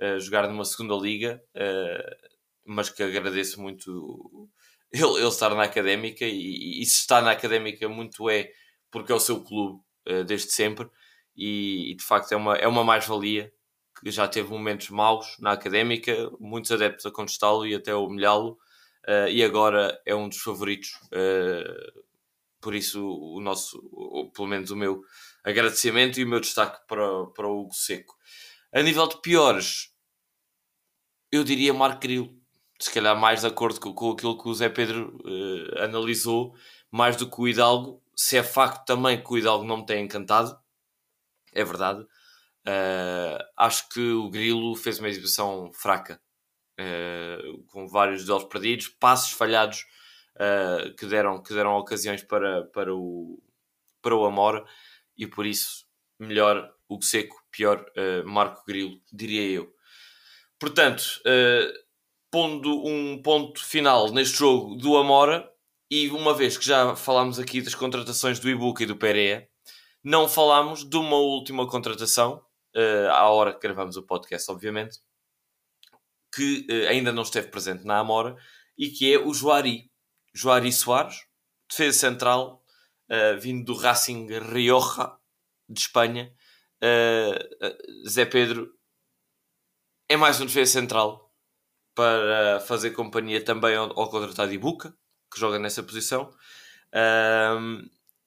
[0.00, 2.30] uh, jogar numa segunda liga, uh,
[2.64, 4.48] mas que agradeço muito
[4.92, 8.50] ele, ele estar na académica e, e, se está na académica muito é
[8.90, 9.80] porque é o seu clube
[10.26, 10.88] desde sempre
[11.36, 13.52] e, e de facto é uma, é uma mais-valia
[14.00, 18.58] que já teve momentos maus na académica, muitos adeptos a contestá-lo e até a humilhá-lo,
[19.08, 20.98] uh, e agora é um dos favoritos.
[21.06, 22.04] Uh,
[22.60, 25.02] por isso, o nosso, ou pelo menos o meu
[25.44, 28.16] agradecimento e o meu destaque para, para o Hugo Seco.
[28.72, 29.92] A nível de piores,
[31.30, 32.36] eu diria Marco Grilo,
[32.80, 36.54] se calhar mais de acordo com, com aquilo que o Zé Pedro uh, analisou,
[36.90, 38.02] mais do que o Hidalgo.
[38.14, 40.58] Se é facto também que o Hidalgo não me tem encantado,
[41.52, 42.06] é verdade.
[42.66, 46.20] Uh, acho que o Grilo fez uma exibição fraca,
[46.80, 49.86] uh, com vários duelos perdidos, passos falhados
[50.34, 53.40] uh, que, deram, que deram ocasiões para, para, o,
[54.02, 54.64] para o Amora,
[55.16, 55.86] e por isso,
[56.18, 57.84] melhor o Seco, pior
[58.24, 59.74] Marco Grilo, diria eu.
[60.58, 61.02] Portanto,
[62.30, 65.50] pondo um ponto final neste jogo do Amora,
[65.90, 69.48] e uma vez que já falámos aqui das contratações do Ibuka e do Pereira,
[70.04, 72.45] não falámos de uma última contratação,
[72.76, 75.00] uh, à hora que gravamos o podcast, obviamente,
[76.32, 78.36] que uh, ainda não esteve presente na Amora,
[78.76, 79.90] e que é o Joari.
[80.34, 81.24] Joari Soares,
[81.68, 82.62] defesa central,
[83.10, 85.16] uh, vindo do Racing Rioja,
[85.68, 86.32] de Espanha.
[88.06, 88.70] Zé Pedro
[90.08, 91.34] é mais um defesa central
[91.94, 94.94] para fazer companhia também ao, ao contratado Ibuka,
[95.32, 96.30] que joga nessa posição.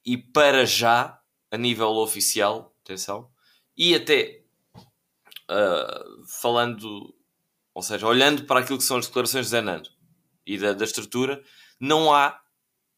[0.03, 3.31] e para já a nível oficial, atenção,
[3.77, 4.38] e até
[5.49, 7.13] uh, falando
[7.73, 9.89] Ou seja, olhando para aquilo que são as declarações de Zenando
[10.45, 11.41] e da, da estrutura,
[11.79, 12.39] não há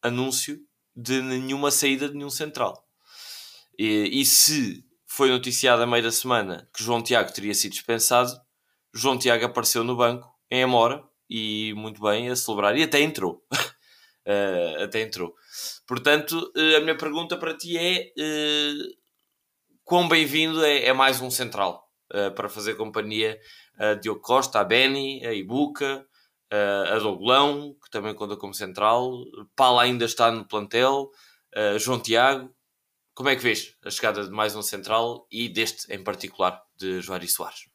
[0.02, 0.60] anúncio
[0.96, 2.86] de nenhuma saída de nenhum central.
[3.78, 8.32] E, e se foi noticiado a meio da semana que João Tiago teria sido dispensado,
[8.94, 13.44] João Tiago apareceu no banco em Amora e muito bem a celebrar e até entrou.
[13.54, 15.34] uh, até entrou.
[15.88, 19.02] Portanto, uh, a minha pergunta para ti é uh,
[19.84, 21.91] quão bem-vindo é, é, mais um central
[22.36, 23.40] para fazer companhia
[23.78, 26.06] a Diogo Costa, a Beni, a Ibuca,
[26.50, 29.24] a Doglão, que também conta como central,
[29.56, 31.10] Pala ainda está no plantel,
[31.80, 32.54] João Tiago.
[33.14, 37.02] Como é que vês a chegada de mais um central e deste em particular de
[37.02, 37.70] Joari Soares?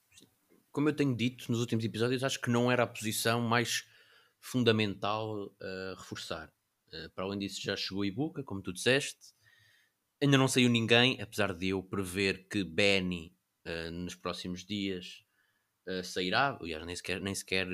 [0.72, 3.84] Como eu tenho dito nos últimos episódios, acho que não era a posição mais
[4.40, 6.50] fundamental a reforçar.
[7.14, 9.34] Para além disso, já chegou Ibuka, como tu disseste.
[10.22, 13.35] Ainda não saiu ninguém, apesar de eu prever que Benny
[13.66, 15.24] uh, nos próximos dias
[15.86, 16.56] uh, sairá.
[16.60, 17.66] Aliás, nem sequer, nem sequer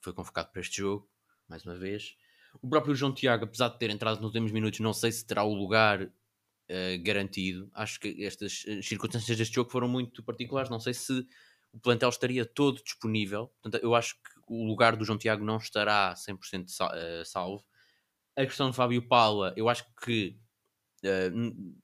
[0.00, 1.10] foi convocado para este jogo,
[1.48, 2.16] mais uma vez.
[2.62, 5.42] O próprio João Tiago, apesar de ter entrado nos últimos minutos, não sei se terá
[5.42, 6.08] o lugar
[7.02, 7.68] garantido.
[7.74, 10.70] Acho que estas circunstâncias deste jogo foram muito particulares.
[10.70, 11.26] Não sei se
[11.72, 13.48] o plantel estaria todo disponível.
[13.60, 17.64] Portanto, eu acho que o lugar do João Tiago não estará 100% eh, salvo.
[18.36, 20.38] A questão de Fábio Paula, eu acho que
[21.04, 21.74] uh,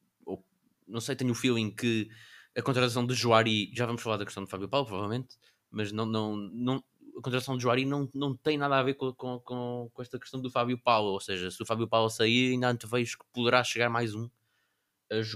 [0.90, 2.08] não sei, tenho o feeling que
[2.56, 5.36] a contratação de Joari, já vamos falar da questão de Fábio Paulo, provavelmente,
[5.70, 6.84] mas não, não, não,
[7.16, 10.18] a contratação de Joari não, não tem nada a ver com, com, com, com esta
[10.18, 13.62] questão do Fábio Paulo, ou seja, se o Fábio Paulo sair, ainda antevejo que poderá
[13.62, 14.28] chegar mais um,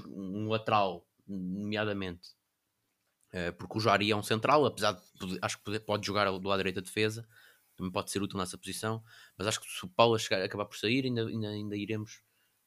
[0.06, 2.30] um lateral, nomeadamente.
[3.32, 6.58] Eh, porque o Joari é um central, apesar de acho que pode jogar do lado
[6.58, 7.26] direito da defesa,
[7.76, 9.02] também pode ser útil nessa posição,
[9.36, 12.22] mas acho que se o Paulo chegar, acabar por sair, ainda, ainda, ainda iremos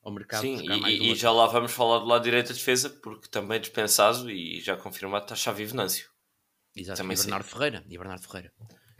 [0.07, 0.41] ao mercado.
[0.41, 4.29] Sim, e, e já lá vamos falar do lado direito da defesa, porque também dispensado
[4.31, 6.09] e já confirmado está Xavi Venâncio.
[6.75, 7.51] Exato, também e Bernardo sim.
[7.51, 7.85] Ferreira.
[7.89, 8.53] E Bernardo Ferreira.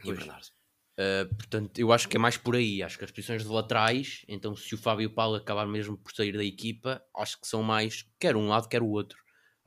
[0.04, 0.46] E Bernardo.
[0.98, 2.82] Uh, portanto, eu acho que é mais por aí.
[2.82, 6.32] Acho que as posições de laterais, então se o Fábio Paulo acabar mesmo por sair
[6.36, 9.18] da equipa, acho que são mais, quer um lado, quer o outro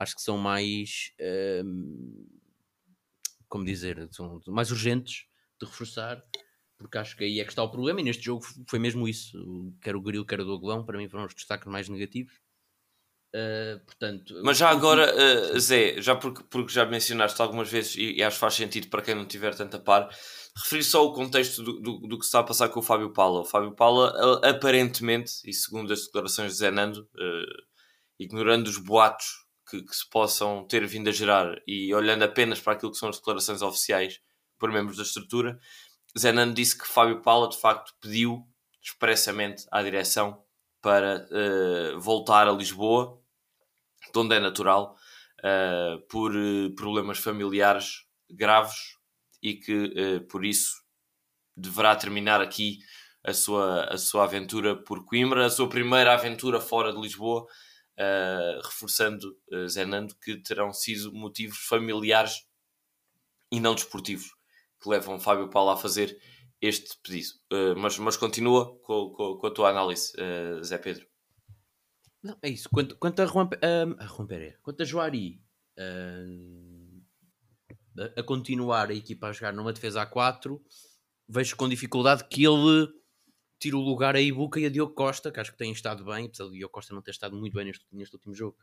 [0.02, 1.12] acho que são mais.
[1.64, 2.26] Um,
[3.48, 4.08] como dizer?
[4.10, 5.26] São mais urgentes
[5.60, 6.22] de reforçar,
[6.82, 8.00] porque acho que aí é que está o problema.
[8.00, 9.72] E neste jogo foi mesmo isso.
[9.80, 12.34] Quer o Grilo, quer o Doglão, para mim foram os destaques mais negativos.
[13.34, 18.16] Uh, portanto, Mas já agora, uh, Zé, já porque, porque já mencionaste algumas vezes e,
[18.16, 20.10] e, acho que faz sentido para quem não tiver tanta par,
[20.54, 23.10] referir só o contexto do, do, do, que se está a passar com o Fábio
[23.10, 23.40] Paula.
[23.40, 24.12] O Fábio Paula,
[24.46, 27.62] aparentemente, e segundo as declarações de Zé Nando, uh,
[28.20, 29.26] ignorando os boatos
[29.68, 33.08] que, que, se possam ter vindo a gerar e olhando apenas para aquilo que são
[33.08, 34.20] as declarações oficiais
[34.58, 35.58] por membros da estrutura,
[36.18, 38.46] Zenan disse que Fábio Paula de facto pediu
[38.82, 40.44] expressamente à direção
[40.80, 43.20] para uh, voltar a Lisboa,
[44.12, 44.96] de onde é natural,
[45.38, 48.98] uh, por uh, problemas familiares graves
[49.42, 50.72] e que por isso
[51.56, 52.78] deverá terminar aqui
[53.24, 57.44] a sua, a sua aventura por Coimbra, a sua primeira aventura fora de Lisboa,
[58.62, 59.36] reforçando
[59.68, 62.46] Zenando que terão sido motivos familiares
[63.50, 64.30] e não desportivos
[64.82, 66.18] que levam Fábio Paulo a fazer
[66.60, 67.28] este pedido.
[67.52, 71.06] Uh, mas, mas continua com, com, com, a tua análise, uh, Zé Pedro.
[72.22, 72.68] Não, é isso.
[72.70, 73.48] Quanto, quanto a Juan,
[73.98, 75.42] a Juan Pereira, quanto a Joari
[78.16, 80.60] a continuar a equipa a jogar numa defesa A4,
[81.28, 82.88] vejo com dificuldade que ele
[83.58, 86.26] tiro o lugar a Ibuka e a Diogo Costa, que acho que têm estado bem,
[86.26, 88.56] apesar do Diogo Costa não ter estado muito bem neste, neste último jogo.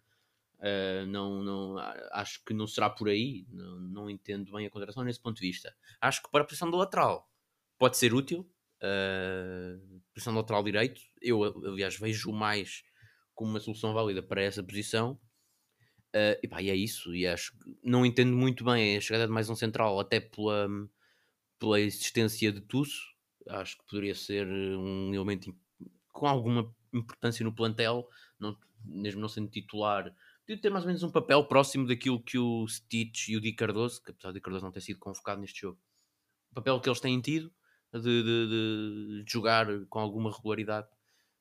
[0.59, 1.77] Uh, não, não,
[2.11, 3.45] acho que não será por aí.
[3.49, 5.75] Não, não, entendo bem a contratação nesse ponto de vista.
[6.01, 7.29] Acho que para a posição do lateral
[7.77, 8.49] pode ser útil.
[8.81, 12.83] Uh, posição do lateral direito, eu aliás vejo mais
[13.33, 15.19] como uma solução válida para essa posição.
[16.15, 17.13] Uh, e, pá, e é isso.
[17.15, 20.67] E acho que não entendo muito bem a chegada de mais um central, até pela,
[21.59, 23.17] pela existência de Tusso
[23.49, 25.55] acho que poderia ser um elemento
[26.11, 28.07] com alguma importância no plantel,
[28.39, 30.13] não, mesmo não sendo titular,
[30.49, 33.53] podia ter mais ou menos um papel próximo daquilo que o Stitch e o Di
[33.53, 35.79] Cardoso, que apesar de Cardoso não ter sido convocado neste jogo,
[36.49, 37.53] o papel que eles têm tido
[37.93, 40.87] de, de, de jogar com alguma regularidade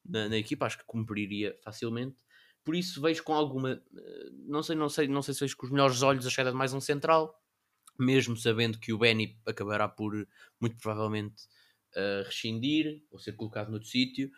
[0.04, 2.22] na, na, equipa, acho que cumpriria facilmente.
[2.62, 5.64] Por isso vejo com alguma, eh, não sei, não sei, não sei se vejo com
[5.64, 7.34] os melhores olhos a chegada de mais um central,
[7.98, 10.12] mesmo sabendo que o Benny acabará por
[10.61, 11.44] muito provavelmente
[11.96, 14.30] uh, rescindir ou ser colocado noutro sítio.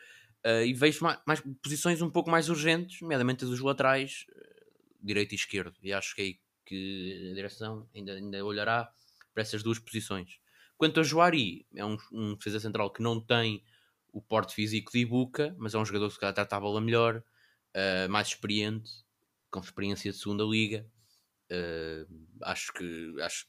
[0.47, 4.25] Uh, e vejo mais, mais, posições um pouco mais urgentes, nomeadamente as dos laterais,
[5.03, 5.77] direito e esquerdo.
[5.83, 8.93] E acho que é aí que a direção ainda, ainda olhará
[9.33, 10.39] para essas duas posições.
[10.77, 13.63] Quanto a Joari, é um, um defesa central que não tem
[14.13, 16.81] o porte físico de Ibuka, mas é um jogador que se calhar trata a bola
[16.81, 17.23] melhor,
[17.75, 18.91] uh, mais experiente,
[19.51, 20.87] com experiência de segunda liga.
[21.51, 23.47] Uh, acho que acho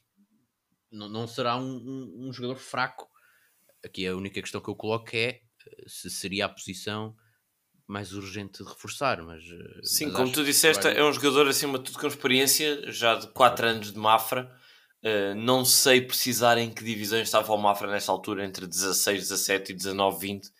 [0.90, 3.08] não, não será um, um, um, jogador fraco.
[3.84, 5.40] Aqui a única questão que eu coloco é
[5.86, 7.16] se seria a posição
[7.92, 9.42] mais urgente de reforçar, mas...
[9.82, 10.96] Sim, mas como tu disseste, vai...
[10.96, 14.50] é um jogador acima de tudo com experiência, já de 4 anos de Mafra,
[15.04, 19.72] Uh, não sei precisar em que divisões estava o Mafra nessa altura, entre 16, 17
[19.72, 20.46] e 19, 20.
[20.46, 20.50] Uh,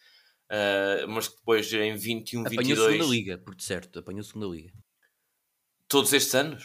[1.09, 2.79] mas depois em 21, apanhou 22...
[2.79, 4.73] Apanhou segunda liga, por certo, apanhou segunda liga.
[5.87, 6.65] Todos estes anos?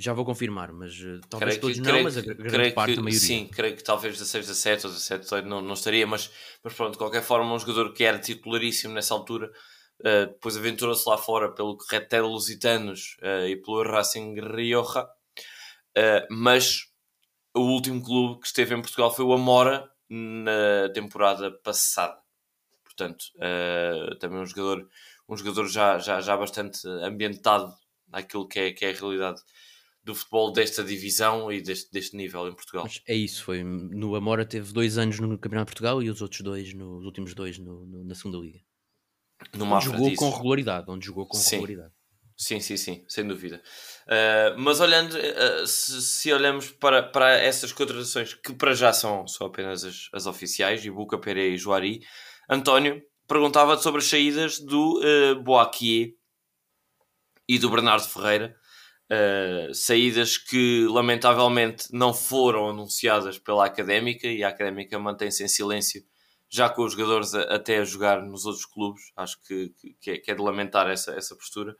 [0.00, 2.98] Já vou confirmar, mas uh, talvez creio todos que, não, mas a grande parte, que,
[2.98, 3.20] a maioria.
[3.20, 6.30] Sim, creio que talvez 16, 17 ou 17, 18 não, não estaria, mas,
[6.64, 9.52] mas pronto, de qualquer forma, um jogador que era titularíssimo nessa altura,
[10.00, 15.06] uh, depois aventurou-se lá fora pelo Retel Lusitanos e pelo Racing Rioja,
[15.96, 16.86] Uh, mas
[17.54, 22.18] o último clube que esteve em Portugal foi o Amora na temporada passada.
[22.84, 24.88] Portanto, uh, também um jogador,
[25.28, 27.74] um jogador já, já, já bastante ambientado
[28.08, 29.42] naquilo que é, que é a realidade
[30.10, 32.84] do futebol desta divisão e deste, deste nível em Portugal.
[32.84, 36.20] Mas é isso, foi no Amora teve dois anos no Campeonato de Portugal e os
[36.20, 38.60] outros dois, nos últimos dois no, no, na segunda liga.
[39.54, 41.56] No onde jogou com regularidade, onde jogou com Sim.
[41.56, 41.94] regularidade.
[42.36, 43.62] Sim, sim, sim, sem dúvida.
[44.06, 49.26] Uh, mas olhando, uh, se, se, olhamos para, para essas contratações que para já são,
[49.28, 52.00] são apenas as, as oficiais, Ibuca, Pereira e Juari,
[52.48, 56.14] António perguntava sobre as saídas do uh, Boaquier
[57.46, 58.56] e do Bernardo Ferreira,
[59.10, 66.02] uh, saídas que lamentavelmente não foram anunciadas pela Académica e a Académica mantém-se em silêncio
[66.48, 69.02] já com os jogadores a, até a jogar nos outros clubes.
[69.16, 71.76] Acho que, que, é, que é de lamentar essa, essa postura.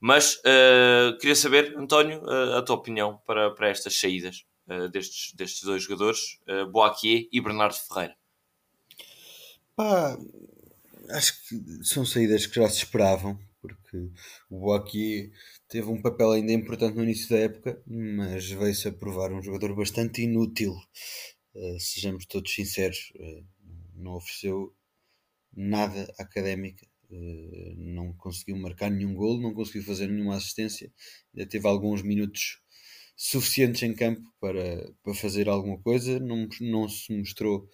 [0.00, 4.44] Mas uh, queria saber, António, uh, a tua opinião para, para estas saídas
[4.92, 8.16] destes, destes dois jogadores, uh, Boaquier e Bernardo Ferreira.
[9.76, 10.16] Pá,
[11.10, 14.10] acho que são saídas que já se esperavam, porque
[14.50, 15.30] o Boaquier
[15.68, 19.74] teve um papel ainda importante no início da época, mas veio-se a provar um jogador
[19.74, 20.74] bastante inútil.
[21.78, 23.12] sejamos todos sinceros,
[23.94, 24.74] não ofereceu
[25.56, 30.92] nada académica eh, não conseguiu marcar nenhum gol, não conseguiu fazer nenhuma assistência,
[31.34, 32.60] ainda teve alguns minutos
[33.16, 37.68] suficientes em campo para, para fazer alguma coisa, não, não se mostrou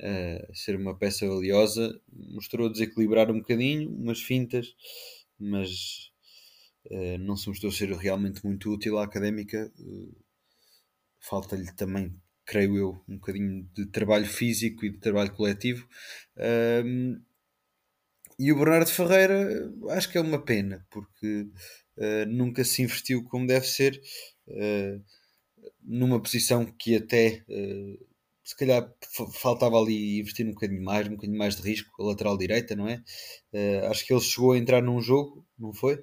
[0.00, 4.74] uh, ser uma peça valiosa, mostrou desequilibrar um bocadinho, umas fintas,
[5.38, 6.10] mas
[6.90, 9.72] uh, não se mostrou ser realmente muito útil à académica.
[9.78, 10.16] Uh,
[11.20, 12.14] Falta-lhe também,
[12.46, 15.86] creio eu, um bocadinho de trabalho físico e de trabalho coletivo.
[16.36, 17.20] Uh,
[18.38, 21.48] e o Bernardo Ferreira acho que é uma pena, porque
[21.96, 24.00] uh, nunca se investiu como deve ser,
[25.82, 28.07] numa posição que até uh,
[28.48, 28.90] se calhar
[29.34, 32.88] faltava ali investir um bocadinho mais, um bocadinho mais de risco, a lateral direita, não
[32.88, 33.02] é?
[33.90, 36.02] acho que ele chegou a entrar num jogo, não foi?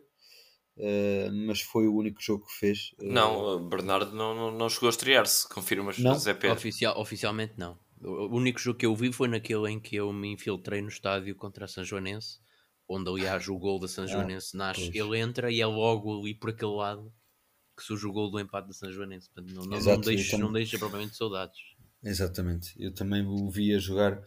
[1.48, 2.91] mas foi o único jogo que fez.
[3.00, 6.14] Não, Bernardo não, não, não chegou a estrear-se, confirmas, não?
[6.20, 6.56] Zé Pedro.
[6.56, 7.80] Oficial, oficialmente não.
[8.00, 11.36] O único jogo que eu vi foi naquele em que eu me infiltrei no estádio
[11.36, 12.39] contra a São Joanense,
[12.88, 14.96] onde aliás o gol da São ah, Joanense ah, nasce, pois.
[14.96, 17.12] ele entra e é logo ali por aquele lado
[17.76, 19.30] que surge o gol do empate da São Joanense.
[19.34, 20.46] Portanto, não, não, Exato, não, deixa, também...
[20.46, 21.58] não deixa propriamente saudades.
[22.06, 24.24] Exatamente, eu também o vi a jogar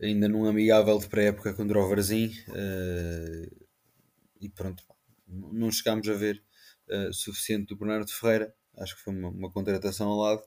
[0.00, 3.66] ainda num amigável de pré-época contra o Varzim uh,
[4.40, 4.84] e pronto,
[5.26, 6.44] não chegámos a ver
[6.90, 10.42] uh, suficiente do Bernardo Ferreira, acho que foi uma, uma contratação ao lado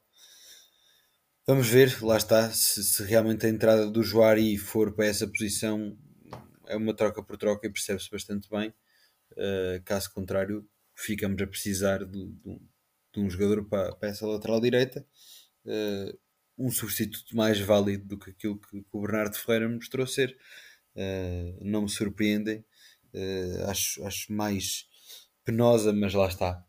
[1.50, 5.98] Vamos ver, lá está, se, se realmente a entrada do Joari for para essa posição
[6.68, 8.70] é uma troca por troca e percebe-se bastante bem.
[9.32, 10.64] Uh, caso contrário,
[10.94, 12.60] ficamos a precisar de, de,
[13.16, 15.04] de um jogador para, para, essa lateral direita.
[15.66, 16.16] Uh,
[16.60, 20.38] um substituto mais válido do que aquilo que, o Bernardo Ferreira mostrou ser.
[20.96, 22.64] Uh, não me surpreendem.
[23.68, 24.88] acho, acho mais
[25.46, 26.64] penosa, mas lá está.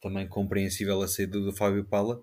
[0.00, 2.22] Também compreensível a saída do Fábio Pala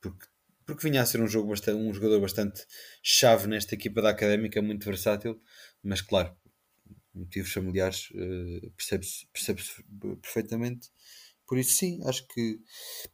[0.00, 0.26] porque,
[0.66, 2.66] porque vinha a ser um, jogo bastante, um jogador bastante
[3.02, 5.40] chave nesta equipa da Académica, muito versátil,
[5.82, 6.36] mas claro,
[7.14, 9.62] motivos familiares uh, percebe-se percebe
[10.20, 10.90] perfeitamente.
[11.46, 12.58] Por isso, sim, acho que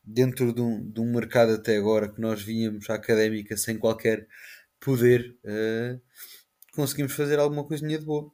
[0.05, 4.27] dentro de um, de um mercado até agora que nós vínhamos à académica sem qualquer
[4.79, 6.01] poder, uh,
[6.73, 8.31] conseguimos fazer alguma coisinha de boa.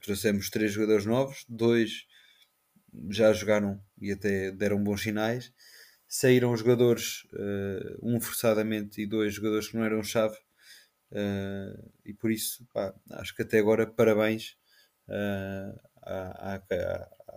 [0.00, 2.06] Trouxemos três jogadores novos, dois
[3.10, 5.52] já jogaram e até deram bons sinais
[6.08, 10.36] saíram jogadores, uh, um forçadamente e dois jogadores que não eram chave,
[11.12, 14.56] uh, e por isso pá, acho que até agora parabéns
[16.02, 16.62] à, à,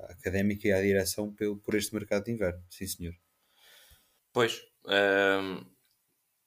[0.09, 3.13] académica e à direção pelo, por este mercado de inverno, sim senhor.
[4.31, 5.63] Pois, ehm,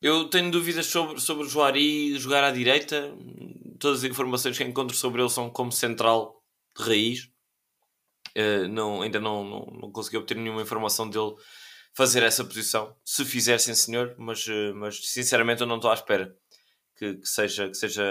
[0.02, 3.14] eu tenho dúvidas sobre, sobre o Joari jogar à direita,
[3.78, 6.42] todas as informações que encontro sobre ele são como central
[6.76, 7.30] de raiz.
[8.36, 11.34] Uh, não, ainda não, não, não consegui obter nenhuma informação dele
[11.94, 15.94] fazer essa posição, se fizer, sim senhor, mas, uh, mas sinceramente eu não estou à
[15.94, 16.34] espera
[16.96, 18.02] que, que, seja, que seja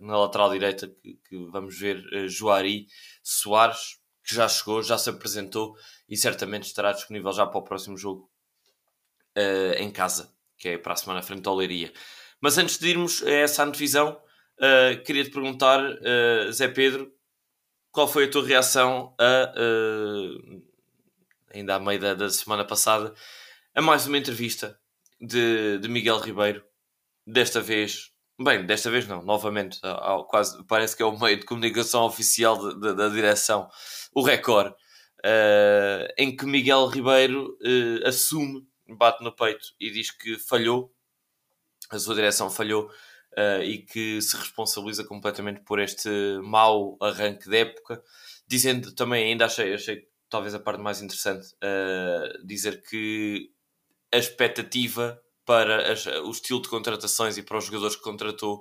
[0.00, 2.86] na lateral direita que, que vamos ver uh, Joari
[3.22, 5.76] Soares, que já chegou, já se apresentou
[6.08, 8.28] e certamente estará disponível já para o próximo jogo
[9.36, 11.92] uh, em casa, que é para a semana frente à Oleiria.
[12.40, 14.20] Mas antes de irmos a essa antevisão,
[14.58, 17.12] uh, queria te perguntar, uh, Zé Pedro,
[17.92, 19.54] qual foi a tua reação a,
[21.54, 23.14] ainda à meio da, da, semana passada,
[23.74, 24.78] a mais uma entrevista
[25.18, 26.62] de, de Miguel Ribeiro,
[27.26, 29.80] desta vez Bem, desta vez não, novamente,
[30.28, 33.66] quase, parece que é o meio de comunicação oficial de, de, da direção,
[34.14, 40.38] o Record, uh, em que Miguel Ribeiro uh, assume, bate no peito e diz que
[40.38, 40.92] falhou,
[41.90, 42.90] a sua direção falhou
[43.38, 46.10] uh, e que se responsabiliza completamente por este
[46.42, 48.02] mau arranque de época,
[48.46, 51.46] dizendo também, ainda achei, achei talvez a parte mais interessante,
[52.44, 53.50] dizer que
[54.12, 58.58] a expectativa para as, o estilo de contratações e para os jogadores que contratou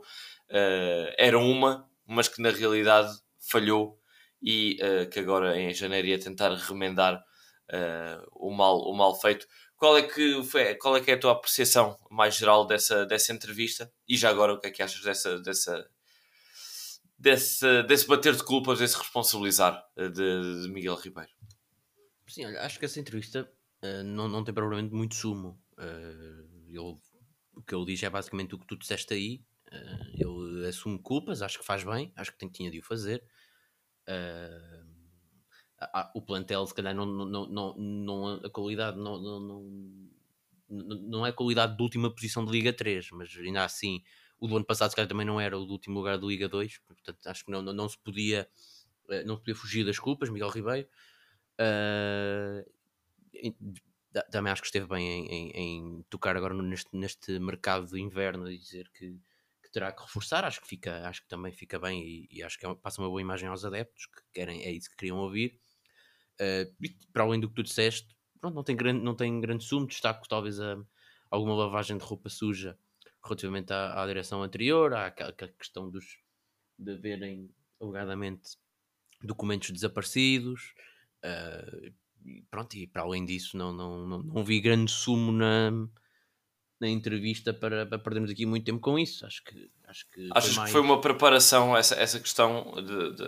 [0.50, 4.00] uh, era uma, mas que na realidade falhou
[4.42, 9.48] e uh, que agora em janeiro ia tentar remendar uh, o, mal, o mal feito.
[9.76, 13.34] Qual é, que foi, qual é que é a tua apreciação mais geral dessa, dessa
[13.34, 13.92] entrevista?
[14.08, 15.90] E já agora o que é que achas dessa, dessa,
[17.18, 21.32] desse, desse bater de culpas, desse responsabilizar de, de Miguel Ribeiro?
[22.28, 23.52] Sim, olha, acho que essa entrevista
[24.06, 25.60] não, não tem provavelmente muito sumo.
[25.78, 29.42] Uh, o que ele diz é basicamente o que tu disseste aí.
[29.72, 33.24] Uh, ele assume culpas, acho que faz bem, acho que tinha de o fazer.
[34.08, 34.86] Uh,
[35.80, 40.10] a, o plantel, se calhar, não, não, não, não a qualidade não, não,
[40.70, 44.02] não, é a qualidade de última posição de Liga 3, mas ainda assim,
[44.40, 46.48] o do ano passado, se calhar, também não era o do último lugar de Liga
[46.48, 48.48] 2, portanto, acho que não, não, não se podia.
[49.24, 50.88] Não se podia fugir das culpas, Miguel Ribeiro.
[51.60, 52.66] Uh,
[54.24, 58.50] também acho que esteve bem em, em, em tocar agora neste, neste mercado de inverno
[58.50, 59.20] e dizer que,
[59.64, 60.46] que, terá que reforçar.
[60.46, 63.10] Acho que, fica, acho que também fica bem e, e acho que é, passa uma
[63.10, 65.60] boa imagem aos adeptos que querem, é isso que queriam ouvir.
[66.40, 66.72] Uh,
[67.14, 68.08] para além do que tu disseste,
[68.40, 69.88] pronto, não tem grande, não tem grande sumo.
[69.88, 70.78] Destaco talvez a,
[71.30, 72.78] alguma lavagem de roupa suja
[73.24, 76.20] relativamente à, à direção anterior, à, à questão dos
[76.78, 77.50] de haverem
[77.82, 78.58] alegadamente
[79.24, 80.74] documentos desaparecidos.
[81.24, 81.94] Uh,
[82.50, 85.72] pronto, e para além disso, não, não, não, não vi grande sumo na,
[86.80, 89.26] na entrevista para, para perdermos aqui muito tempo com isso.
[89.26, 90.70] Acho que, acho que Achas foi mais...
[90.70, 93.28] que foi uma preparação, essa, essa questão de, de,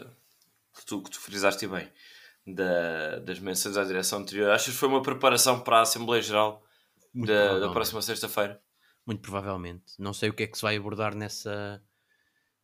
[0.75, 1.91] que, tu, que tu frisaste bem,
[2.45, 4.51] da, das mensagens à direção anterior?
[4.51, 6.63] Achas que foi uma preparação para a Assembleia Geral
[7.13, 8.61] da, da próxima sexta-feira?
[9.05, 9.93] Muito provavelmente.
[9.97, 11.81] Não sei o que é que se vai abordar nessa,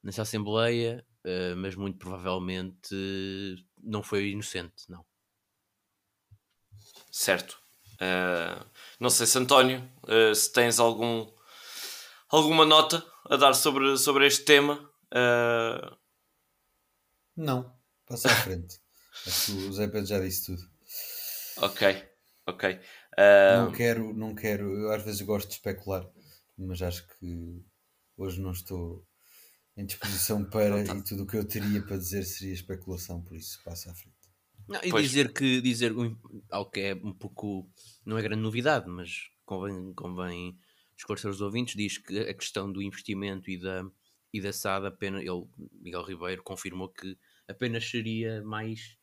[0.02, 2.96] nessa Assembleia, uh, mas muito provavelmente
[3.82, 5.06] não foi inocente, não.
[7.14, 7.60] Certo.
[8.02, 8.66] Uh,
[9.00, 11.32] não sei se António, uh, se tens algum,
[12.28, 14.90] alguma nota a dar sobre, sobre este tema.
[15.14, 15.96] Uh...
[17.38, 17.72] Não,
[18.08, 18.82] passa à frente.
[19.28, 20.64] Acho que o Zé Pedro já disse tudo.
[21.58, 22.10] Ok,
[22.48, 22.80] ok.
[23.58, 26.04] Não quero, não quero, eu às vezes gosto de especular,
[26.58, 27.64] mas acho que
[28.18, 29.06] hoje não estou
[29.78, 30.96] em disposição para tá.
[30.96, 34.13] e tudo o que eu teria para dizer seria especulação, por isso passa à frente.
[34.68, 35.04] Não, e pois.
[35.04, 35.94] dizer que dizer
[36.50, 37.70] algo que é um pouco
[38.06, 40.58] não é grande novidade, mas convém, convém
[40.98, 43.86] esclarecer os ouvintes, diz que a questão do investimento e da,
[44.32, 48.98] e da SAD apenas ele, Miguel Ribeiro confirmou que apenas seria mais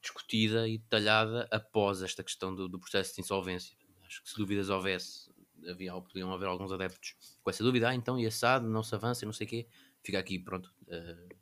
[0.00, 3.76] discutida e detalhada após esta questão do, do processo de insolvência.
[4.06, 5.30] Acho que se dúvidas houvesse,
[5.68, 8.94] havia, podiam haver alguns adeptos com essa dúvida, ah, então e a SAD não se
[8.94, 9.66] avança e não sei o quê,
[10.02, 11.34] fica aqui, pronto, uh,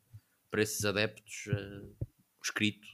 [0.50, 2.06] para esses adeptos uh,
[2.42, 2.86] escrito.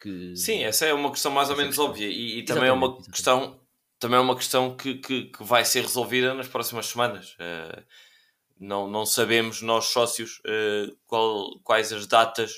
[0.00, 0.36] Que...
[0.36, 3.10] Sim, essa é uma questão mais ou menos óbvia e, e também é uma exatamente.
[3.10, 3.64] questão
[4.04, 7.34] também é uma questão que, que, que, vai ser resolvida nas próximas semanas.
[7.34, 7.82] Uh,
[8.60, 12.52] não, não sabemos, nós sócios, uh, qual, quais as datas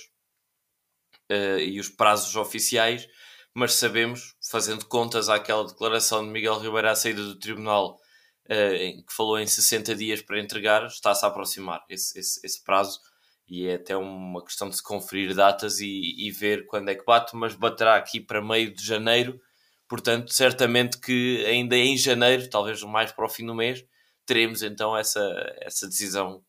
[1.30, 3.08] uh, e os prazos oficiais,
[3.54, 8.00] mas sabemos, fazendo contas àquela declaração de Miguel Ribeiro à saída do tribunal,
[8.48, 13.00] em que falou em 60 dias para entregar, está-se a aproximar esse, esse, esse prazo
[13.48, 17.04] e é até uma questão de se conferir datas e, e, ver quando é que
[17.04, 19.40] bate, mas baterá aqui para meio de janeiro,
[19.88, 23.84] portanto, certamente que ainda em janeiro, talvez mais para o fim do mês,
[24.26, 25.20] teremos então essa,
[25.60, 26.44] essa decisão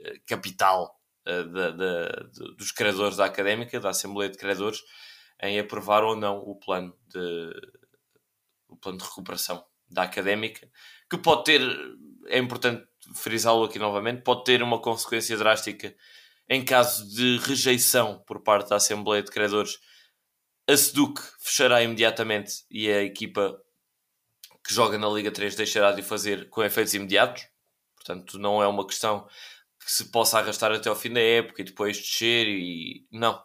[0.00, 0.98] eh, capital
[1.28, 2.08] uh, da, da,
[2.58, 4.82] dos criadores da académica, da Assembleia de Criadores,
[5.40, 7.52] em aprovar ou não o plano de,
[8.68, 10.68] o plano de recuperação da académica,
[11.08, 11.60] que pode ter,
[12.26, 12.84] é importante
[13.14, 15.94] frisá-lo aqui novamente, pode ter uma consequência drástica
[16.50, 19.78] em caso de rejeição por parte da Assembleia de Credores,
[20.68, 23.56] a SEDUC fechará imediatamente e a equipa
[24.66, 27.46] que joga na Liga 3 deixará de fazer com efeitos imediatos.
[27.94, 29.28] Portanto, não é uma questão
[29.78, 33.40] que se possa arrastar até ao fim da época e depois descer e não,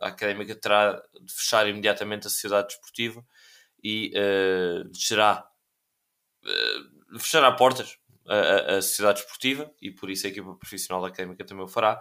[0.00, 3.24] a Académica terá de fechar imediatamente a sociedade desportiva
[3.82, 5.46] e uh, descerá
[6.44, 11.44] uh, fechará portas a, a, sociedade desportiva e por isso a equipa profissional da Académica
[11.44, 12.00] também o fará.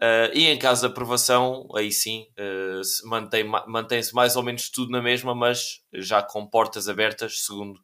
[0.00, 4.90] Uh, e em caso de aprovação, aí sim uh, mantém, mantém-se mais ou menos tudo
[4.90, 7.78] na mesma, mas já com portas abertas, segundo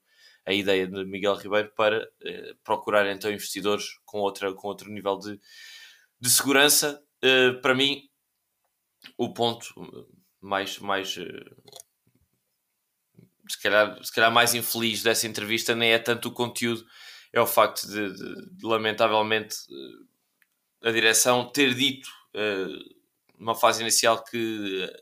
[0.46, 5.18] a ideia de Miguel Ribeiro, para uh, procurar então investidores com, outra, com outro nível
[5.18, 5.38] de,
[6.18, 7.02] de segurança.
[7.60, 8.00] para mim,
[9.18, 9.66] o ponto
[10.40, 11.18] mais, mais
[13.48, 16.84] se, calhar, se calhar mais infeliz dessa entrevista nem é tanto o conteúdo,
[17.38, 19.56] é o facto de, de, de lamentavelmente
[20.82, 22.96] a direção ter dito uh,
[23.38, 24.96] numa fase inicial que eh,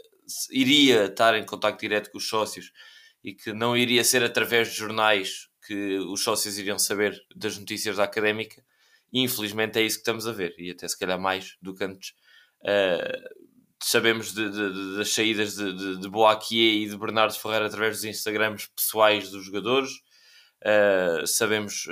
[0.50, 2.72] iria estar em contato direto com os sócios
[3.22, 7.96] e que não iria ser através de jornais que os sócios iriam saber das notícias
[7.96, 8.62] da académica.
[9.12, 11.84] E infelizmente é isso que estamos a ver, e até se calhar mais do que
[11.84, 12.14] antes.
[12.60, 13.44] Uh,
[13.80, 18.04] sabemos de, de, das saídas de, de, de Boaquier e de Bernardo Ferreira através dos
[18.04, 19.90] Instagrams pessoais dos jogadores.
[20.62, 21.86] Uh, sabemos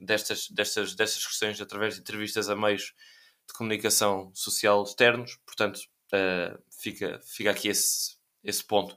[0.00, 2.94] destas, destas, destas questões através de entrevistas a meios
[3.46, 5.80] de comunicação social externos, portanto,
[6.12, 8.96] uh, fica, fica aqui esse, esse ponto.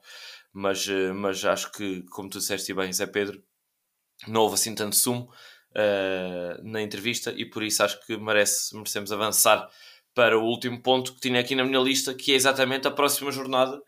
[0.52, 3.42] Mas, uh, mas acho que, como tu disseste bem, Zé Pedro,
[4.28, 5.32] não houve assim tanto sumo
[5.72, 9.70] uh, na entrevista e por isso acho que merece, merecemos avançar
[10.14, 13.32] para o último ponto que tinha aqui na minha lista, que é exatamente a próxima
[13.32, 13.82] jornada.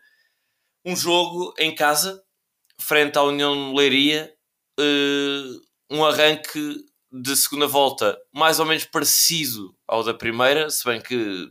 [0.82, 2.22] Um jogo em casa,
[2.80, 4.34] frente à União Leiria,
[5.90, 6.84] um arranque
[7.16, 11.48] de segunda volta mais ou menos parecido ao da primeira, se bem que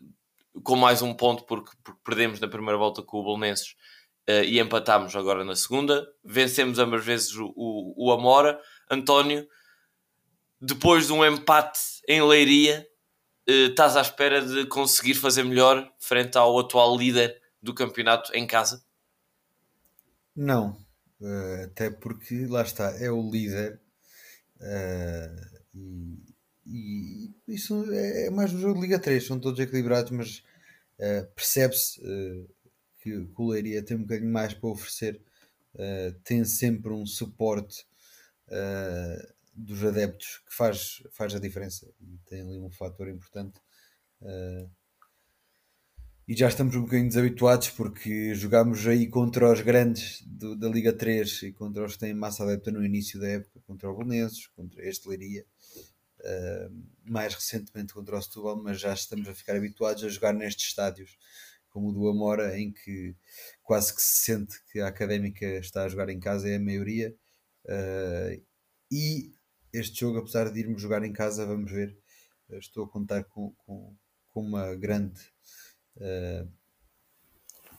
[0.62, 3.76] com mais um ponto porque, porque perdemos na primeira volta com o Bolonenses
[4.30, 6.06] uh, e empatámos agora na segunda.
[6.24, 8.60] Vencemos ambas vezes o, o, o Amora.
[8.92, 9.48] António,
[10.60, 12.86] depois de um empate em Leiria,
[13.50, 18.46] uh, estás à espera de conseguir fazer melhor frente ao atual líder do campeonato em
[18.46, 18.84] casa?
[20.36, 20.78] Não,
[21.22, 23.82] uh, até porque lá está, é o líder.
[24.60, 25.53] Uh,
[26.66, 30.44] e, isso é, é mais um jogo de Liga 3, são todos equilibrados, mas
[31.00, 32.50] uh, percebe-se uh,
[33.00, 35.22] que o Leiria tem um bocadinho mais para oferecer,
[35.76, 37.86] uh, tem sempre um suporte
[39.56, 43.60] dos adeptos que faz, faz a diferença e tem ali um fator importante.
[46.28, 50.94] E já estamos um bocadinho desabituados porque jogámos aí contra os grandes do, da Liga
[50.94, 54.48] 3 e contra os que têm massa adepta no início da época, contra o Belenenses,
[54.48, 55.46] contra este Leiria
[56.24, 60.68] uh, mais recentemente contra o Setúbal, mas já estamos a ficar habituados a jogar nestes
[60.68, 61.18] estádios,
[61.70, 63.16] como o do Amora, em que
[63.62, 67.16] quase que se sente que a académica está a jogar em casa, é a maioria.
[67.66, 68.42] Uh,
[68.92, 69.34] e
[69.72, 71.98] este jogo, apesar de irmos jogar em casa, vamos ver,
[72.52, 73.96] estou a contar com, com,
[74.32, 75.33] com uma grande.
[75.98, 76.48] Uh,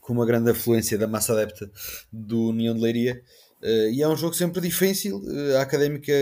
[0.01, 1.71] com uma grande afluência da massa adepta
[2.13, 3.23] do União de Leiria
[3.65, 5.23] Uh, e é um jogo sempre difícil.
[5.23, 6.13] Uh, a académica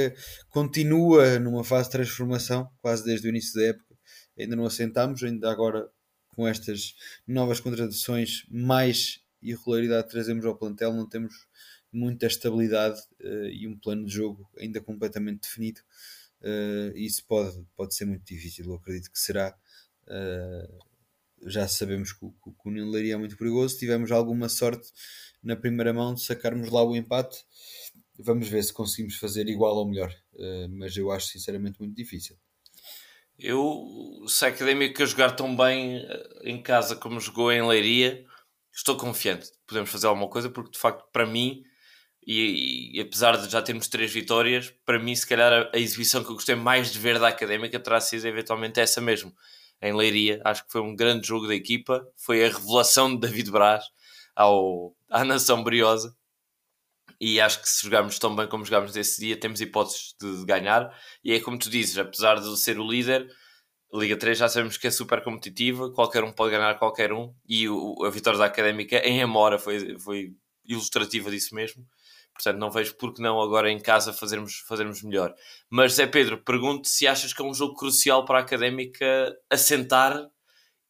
[0.49, 3.97] continua numa fase de transformação, quase desde o início da época.
[4.39, 5.91] Ainda não assentamos, ainda agora
[6.29, 6.95] com estas
[7.27, 11.35] novas contradições, mais irregularidade trazemos ao plantel, não temos
[11.93, 15.81] muita estabilidade uh, e um plano de jogo ainda completamente definido.
[16.95, 19.53] isso pode, pode ser muito difícil, eu acredito que será.
[21.47, 23.79] Já sabemos que, que, que o Leiria é muito perigoso.
[23.79, 24.91] Tivemos alguma sorte
[25.43, 27.39] na primeira mão de sacarmos lá o empate.
[28.19, 32.37] Vamos ver se conseguimos fazer igual ou melhor, uh, mas eu acho sinceramente muito difícil.
[33.39, 38.25] Eu, se a Académica jogar tão bem eh, em casa como jogou em Leiria,
[38.73, 39.51] estou confiante.
[39.67, 41.65] Podemos fazer alguma coisa, porque de facto, para mim,
[42.25, 46.23] e, e, apesar de já termos três vitórias, para mim, se calhar a, a, exibição
[46.23, 49.35] que eu gostei mais de ver da Académica terá sido eventualmente essa mesmo.
[49.83, 53.51] Em Leiria, acho que foi um grande jogo da equipa, foi a revelação de David
[53.51, 53.85] Braz
[54.35, 56.15] ao, à nação briosa.
[57.21, 60.45] E acho que se jogarmos tão bem como jogámos nesse dia, temos hipóteses de, de
[60.45, 60.97] ganhar.
[61.23, 63.29] E é como tu dizes, apesar de ser o líder,
[63.95, 67.69] Liga 3 já sabemos que é super competitiva, qualquer um pode ganhar qualquer um, e
[67.69, 70.33] o, a vitória da Académica em Amora foi, foi
[70.65, 71.87] ilustrativa disso mesmo.
[72.35, 75.35] Portanto, não vejo por que não agora em casa fazermos, fazermos melhor.
[75.69, 80.29] Mas, Zé Pedro, pergunto se achas que é um jogo crucial para a Académica assentar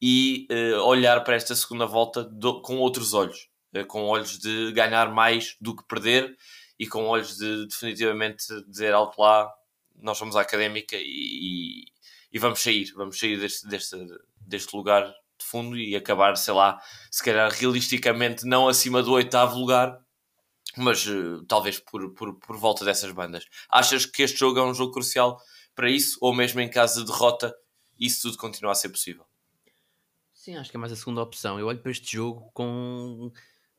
[0.01, 4.72] e uh, olhar para esta segunda volta do, com outros olhos, uh, com olhos de
[4.72, 6.36] ganhar mais do que perder
[6.78, 9.53] e com olhos de definitivamente dizer alto lá,
[10.01, 11.84] nós somos a académica e,
[12.32, 13.97] e vamos sair, vamos sair deste, deste,
[14.40, 15.07] deste lugar
[15.38, 16.80] de fundo e acabar, sei lá,
[17.11, 19.97] se calhar realisticamente não acima do oitavo lugar,
[20.77, 23.47] mas uh, talvez por, por, por volta dessas bandas.
[23.68, 25.41] Achas que este jogo é um jogo crucial
[25.75, 27.55] para isso, ou mesmo em caso de derrota,
[27.99, 29.25] isso tudo continua a ser possível?
[30.33, 31.59] Sim, acho que é mais a segunda opção.
[31.59, 33.31] Eu olho para este jogo com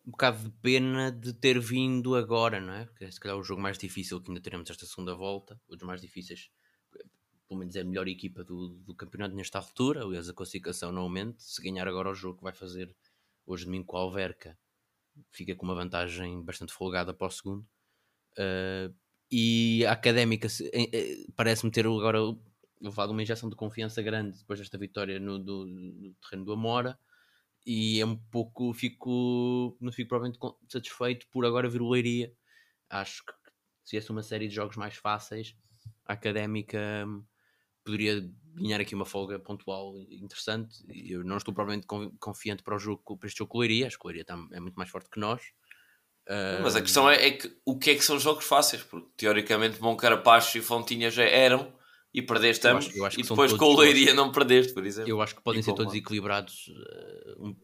[0.05, 2.85] um bocado de pena de ter vindo agora, não é?
[2.85, 5.75] Porque é se calhar o jogo mais difícil que ainda teremos esta segunda volta, um
[5.75, 6.49] dos mais difíceis,
[7.47, 11.03] pelo menos é a melhor equipa do, do campeonato nesta altura, aliás a classificação não
[11.03, 12.95] aumenta, se ganhar agora o jogo que vai fazer
[13.45, 14.57] hoje domingo com a Alverca,
[15.31, 17.65] fica com uma vantagem bastante folgada para o segundo.
[18.37, 18.93] Uh,
[19.31, 20.47] e a Académica
[21.35, 22.19] parece-me ter agora
[22.79, 26.99] levado uma injeção de confiança grande depois desta vitória no, do, no terreno do Amora
[27.65, 32.31] e é um pouco fico não fico provavelmente satisfeito por agora vir o Leiria
[32.89, 33.33] acho que
[33.83, 35.55] se fosse uma série de jogos mais fáceis
[36.05, 37.23] a Académica hum,
[37.83, 41.87] poderia ganhar aqui uma folga pontual interessante eu não estou provavelmente
[42.19, 44.37] confiante para o jogo para este jogo com o Leiria acho que o Leiria tá,
[44.51, 45.41] é muito mais forte que nós
[46.61, 48.81] mas a questão é, é, que o que é que são jogos fáceis?
[48.81, 51.73] Porque teoricamente Moncarapaz e Fontinha já eram
[52.13, 52.87] e perdeste ambos,
[53.17, 55.09] e depois com o Leiria não perdeste, por exemplo.
[55.09, 57.55] Eu acho que podem ser todos equilibrados, uh, um,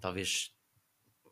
[0.00, 0.50] talvez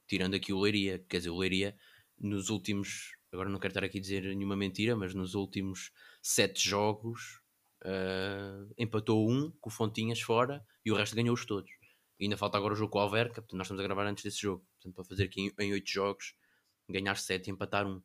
[0.07, 1.77] tirando aqui o Leiria, quer dizer, o Leiria
[2.19, 5.91] nos últimos, agora não quero estar aqui a dizer nenhuma mentira, mas nos últimos
[6.23, 7.41] sete jogos
[7.85, 11.71] uh, empatou um com o Fontinhas fora e o resto ganhou-os todos.
[12.19, 14.25] E ainda falta agora o jogo com o Alverca, portanto nós estamos a gravar antes
[14.25, 16.35] desse jogo, portanto para fazer aqui em oito jogos,
[16.89, 18.03] ganhar sete e empatar um.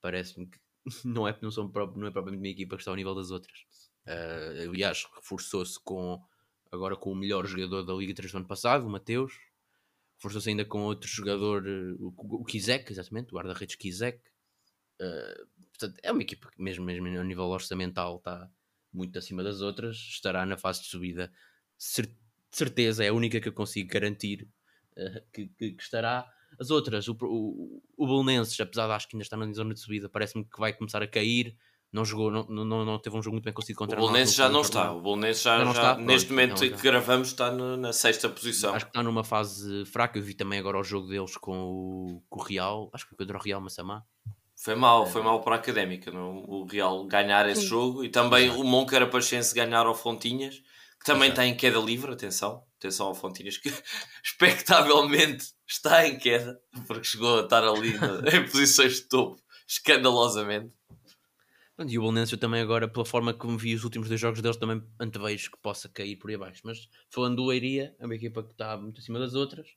[0.00, 0.58] Parece-me que
[1.04, 3.58] não é, não, são, não é propriamente uma equipa que está ao nível das outras.
[4.06, 6.22] Uh, aliás, reforçou-se com
[6.70, 9.32] agora com o melhor jogador da Liga 3 do ano passado, o Mateus.
[10.16, 11.64] Reforçou-se ainda com outro jogador,
[11.98, 14.18] o, o Kizek, exatamente, o guarda-redes Kizek.
[15.00, 18.50] Uh, portanto, é uma equipa que, mesmo, mesmo a nível orçamental, está
[18.96, 19.96] muito acima das outras.
[19.96, 21.30] Estará na fase de subida,
[21.78, 22.08] de
[22.50, 24.48] certeza, é a única que eu consigo garantir
[24.96, 26.26] uh, que, que, que estará
[26.58, 29.80] as outras, o, o, o Bolonenses, apesar de acho que ainda está na zona de
[29.80, 31.56] subida, parece-me que vai começar a cair.
[31.92, 34.48] Não jogou, não, não, não teve um jogo muito bem conseguido contra o Bolonenses já
[34.48, 34.92] não está.
[34.92, 37.92] O Bolonenses já, já, já está, neste pronto, momento então, que gravamos está no, na
[37.92, 38.74] sexta posição.
[38.74, 40.18] Acho que está numa fase fraca.
[40.18, 43.18] Eu vi também agora o jogo deles com o, com o Real, acho que foi
[43.18, 44.02] contra o Real Massamá.
[44.66, 46.38] Foi mal, foi mal para a Académica, não?
[46.38, 47.68] o Real ganhar esse Sim.
[47.68, 48.60] jogo e também Exato.
[48.60, 50.56] o Moncarapachense ganhar ao Fontinhas,
[50.98, 51.40] que também Exato.
[51.40, 53.72] está em queda livre, atenção, atenção ao Fontinhas, que
[54.24, 57.94] expectavelmente está em queda, porque chegou a estar ali
[58.34, 60.72] em posições de topo, escandalosamente.
[61.86, 64.82] E o Bolonenses também agora, pela forma como vi os últimos dois jogos deles, também
[64.98, 66.62] antevejo que possa cair por aí abaixo.
[66.64, 69.68] Mas falando do Leiria, é uma equipa que está muito acima das outras.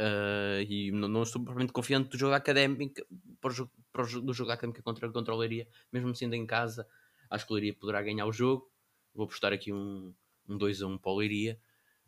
[0.00, 3.02] Uh, e não, não, estou propriamente confiante do jogo académico
[3.38, 6.86] para o para o do jogo académico contra, contra o Leiria, mesmo sendo em casa,
[7.28, 8.70] acho que o Leiria poderá ganhar o jogo.
[9.12, 10.14] Vou apostar aqui um,
[10.48, 11.60] um 2 a 1 para o Leiria,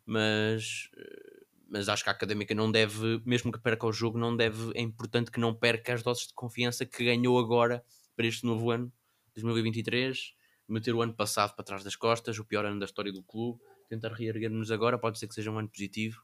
[0.06, 4.36] mas uh, mas acho que a académica não deve, mesmo que perca o jogo, não
[4.36, 7.82] deve, é importante que não perca as doses de confiança que ganhou agora
[8.14, 8.92] para este novo ano,
[9.34, 10.34] 2023,
[10.68, 13.58] meter o ano passado para trás das costas, o pior ano da história do clube,
[13.88, 16.22] tentar reerguer-nos agora, pode ser que seja um ano positivo.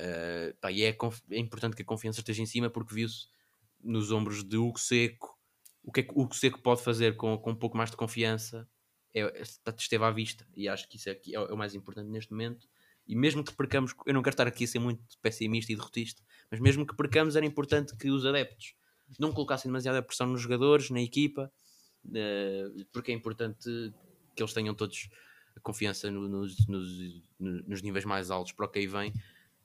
[0.00, 0.96] Uh, pá, e é,
[1.30, 3.26] é, importante que a confiança esteja em cima, porque viu-se
[3.82, 5.38] nos ombros de Hugo Seco
[5.82, 8.66] o que é que Hugo Seco pode fazer com, com um pouco mais de confiança.
[9.12, 9.42] É,
[9.78, 12.66] esteve à vista, e acho que isso é, é o mais importante neste momento
[13.06, 16.22] e mesmo que percamos, eu não quero estar aqui a ser muito pessimista e derrotista,
[16.50, 18.74] mas mesmo que percamos, era importante que os adeptos
[19.18, 21.52] não colocassem demasiada pressão nos jogadores, na equipa,
[22.06, 23.68] uh, porque é importante
[24.34, 25.10] que eles tenham todos
[25.54, 29.12] a confiança no, nos, nos, nos, níveis mais altos para o que aí vem,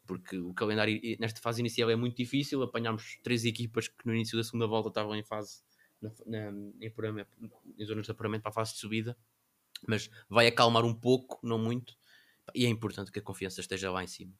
[0.09, 2.63] porque o calendário nesta fase inicial é muito difícil.
[2.63, 5.61] Apanhámos três equipas que no início da segunda volta estavam em fase
[6.01, 6.49] na, na,
[6.81, 6.91] em,
[7.77, 9.15] em zonas de apuramento para a fase de subida,
[9.87, 11.95] mas vai acalmar um pouco, não muito,
[12.55, 14.33] e é importante que a confiança esteja lá em cima.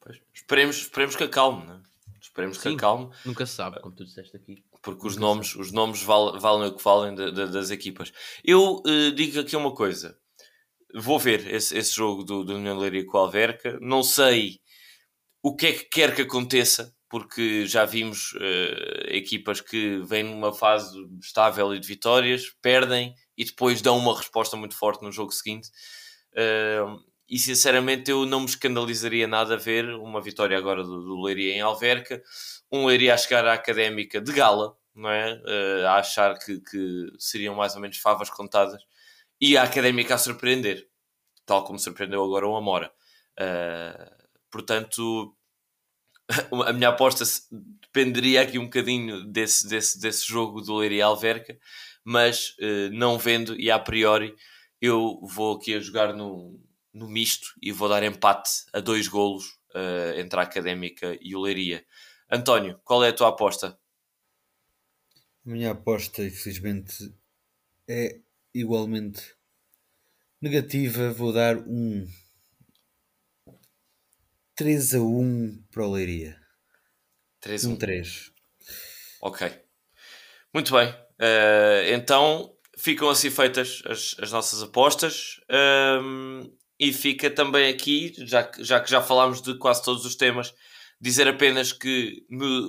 [0.00, 1.80] Pois, esperemos, esperemos que acalme, né?
[2.20, 3.08] Esperemos que Sim, acalme.
[3.24, 4.64] Nunca se sabe, como tu disseste aqui.
[4.82, 8.12] Porque os nomes, os nomes valem, valem o que valem de, de, das equipas.
[8.42, 10.18] Eu uh, digo aqui uma coisa.
[10.92, 13.78] Vou ver esse, esse jogo do, do União Leiria com o Alverca.
[13.80, 14.60] Não sei
[15.46, 20.52] o que é que quer que aconteça, porque já vimos uh, equipas que vêm numa
[20.52, 25.30] fase estável e de vitórias, perdem e depois dão uma resposta muito forte no jogo
[25.30, 25.68] seguinte.
[26.32, 26.98] Uh,
[27.30, 31.54] e sinceramente eu não me escandalizaria nada a ver uma vitória agora do, do Leiria
[31.54, 32.20] em Alverca,
[32.72, 35.32] um Leiria a chegar à Académica de gala, não é?
[35.32, 38.82] Uh, a achar que, que, seriam mais ou menos favas contadas
[39.40, 40.88] e a Académica a surpreender,
[41.44, 42.90] tal como surpreendeu agora o Amora.
[43.38, 44.15] Uh,
[44.56, 45.36] portanto,
[46.66, 47.24] a minha aposta
[47.82, 51.58] dependeria aqui um bocadinho desse, desse, desse jogo do Leiria Alverca,
[52.02, 54.34] mas uh, não vendo e a priori
[54.80, 56.58] eu vou aqui a jogar no,
[56.92, 59.44] no misto e vou dar empate a dois golos
[59.74, 61.84] uh, entre a Académica e o Leiria.
[62.30, 63.78] António, qual é a tua aposta?
[65.44, 67.14] A minha aposta, infelizmente,
[67.86, 68.20] é
[68.54, 69.22] igualmente
[70.40, 71.12] negativa.
[71.12, 72.06] Vou dar um
[74.56, 76.36] 3 a 1 para o Leiria.
[77.40, 77.72] 3 a 1.
[77.72, 78.32] Um 3.
[79.22, 79.52] Ok.
[80.52, 80.88] Muito bem.
[80.88, 85.40] Uh, então ficam assim feitas as, as nossas apostas.
[86.02, 90.54] Um, e fica também aqui, já, já que já falámos de quase todos os temas,
[91.00, 92.68] dizer apenas que no,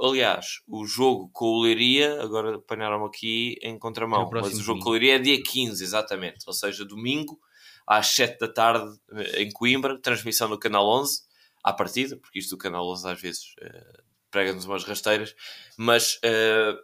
[0.00, 4.62] aliás, o jogo com o Leiria, agora apanharam-me aqui em contramão, É o mas o
[4.62, 7.38] jogo com o Leiria é dia 15, exatamente, ou seja, domingo
[7.86, 11.22] às 7 da tarde eh, em Coimbra, transmissão no canal 11,
[11.62, 15.34] à partida, porque isto do canal 11 às vezes eh, prega-nos umas rasteiras,
[15.76, 16.74] mas eh,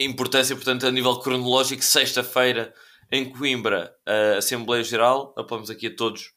[0.00, 2.74] importância, portanto, a nível cronológico, sexta-feira
[3.10, 6.32] em Coimbra, a Assembleia Geral, apelamos aqui a todos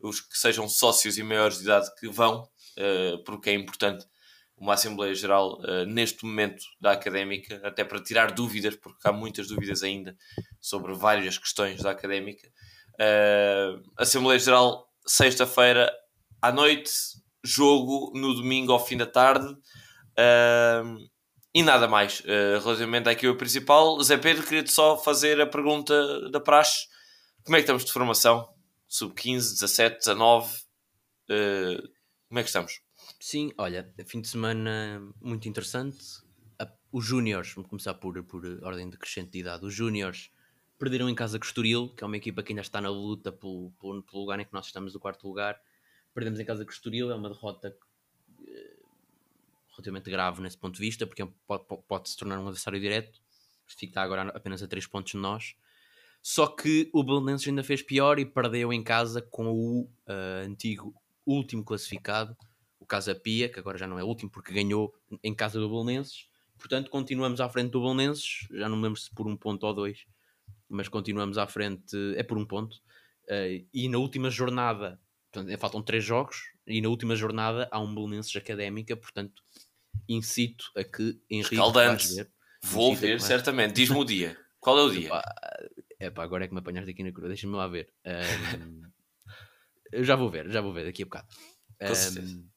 [0.00, 4.06] os que sejam sócios e maiores de idade que vão, eh, porque é importante
[4.56, 9.48] uma Assembleia Geral eh, neste momento da académica, até para tirar dúvidas, porque há muitas
[9.48, 10.16] dúvidas ainda
[10.60, 12.48] sobre várias questões da académica.
[12.98, 15.92] Eh, Assembleia Geral, sexta-feira
[16.40, 16.92] à noite,
[17.42, 19.56] jogo no domingo ao fim da tarde.
[20.16, 20.82] Eh,
[21.54, 24.00] e nada mais uh, relativamente àquilo principal.
[24.02, 26.86] Zé Pedro, queria-te só fazer a pergunta da praxe:
[27.44, 28.48] como é que estamos de formação?
[28.88, 30.54] Sub-15, 17, 19?
[31.28, 31.88] Uh,
[32.28, 32.80] como é que estamos?
[33.24, 35.96] Sim, olha, fim de semana muito interessante.
[36.90, 39.64] Os Júniors, vamos começar por, por ordem decrescente de idade.
[39.64, 40.32] Os Júniors
[40.76, 43.30] perderam em casa com o Estoril, que é uma equipa que ainda está na luta
[43.30, 45.56] pelo, pelo, pelo lugar em que nós estamos, do quarto lugar.
[46.12, 47.78] Perdemos em casa com o Estoril, é uma derrota
[48.44, 48.76] eh,
[49.70, 53.22] relativamente grave nesse ponto de vista, porque é pode, pode- se tornar um adversário direto.
[53.68, 55.54] Fica agora apenas a 3 pontos de nós.
[56.20, 60.92] Só que o Belenenses ainda fez pior e perdeu em casa com o ah, antigo
[61.24, 62.36] último classificado,
[62.92, 66.26] Casa Pia, que agora já não é último porque ganhou em casa do Belenenses.
[66.58, 69.72] Portanto, continuamos à frente do Belenenses, já não me lembro se por um ponto ou
[69.72, 70.04] dois,
[70.68, 72.76] mas continuamos à frente, é por um ponto.
[73.30, 75.00] Eh, e na última jornada,
[75.32, 76.36] portanto, faltam três jogos,
[76.66, 79.42] e na última jornada há um Belenenses Académica, portanto,
[80.06, 82.26] incito a que Henrique Escaldante.
[82.62, 83.74] Vou ver, vais- certamente.
[83.74, 84.36] Diz-me o dia.
[84.60, 85.08] Qual é o dia?
[85.98, 87.92] É pá, agora é que me apanhaste aqui na cruz, deixa-me lá ver.
[88.04, 88.82] Ahm,
[89.92, 91.28] eu já vou ver, já vou ver daqui a bocado.
[91.80, 92.48] Ahm,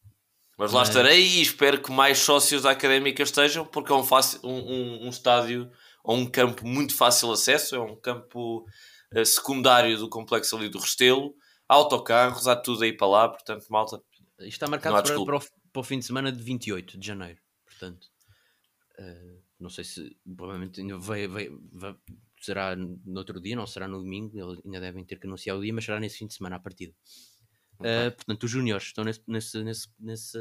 [0.57, 4.03] Mas lá mas- estarei e espero que mais sócios da Académica estejam, porque é um,
[4.03, 5.69] fácil, um, um, um estádio
[6.03, 8.65] ou um campo muito fácil acesso, é um campo
[9.11, 11.35] eh, secundário do complexo ali do Restelo,
[11.67, 14.01] há autocarros, há tudo aí para lá, portanto, malta,
[14.39, 15.41] Isto está marcado para, para, o,
[15.73, 17.39] para o fim de semana de 28 de janeiro.
[17.65, 18.07] Portanto,
[18.97, 21.95] eh, não sei se provavelmente ainda vai, vai- vai-
[22.39, 24.37] será no outro dia, não será no domingo.
[24.63, 26.93] Ainda devem ter que anunciar o dia, mas será nesse fim de semana à partida.
[27.83, 30.37] Eh, portanto, os Júniores estão nesse, nesse, nesse, nesse,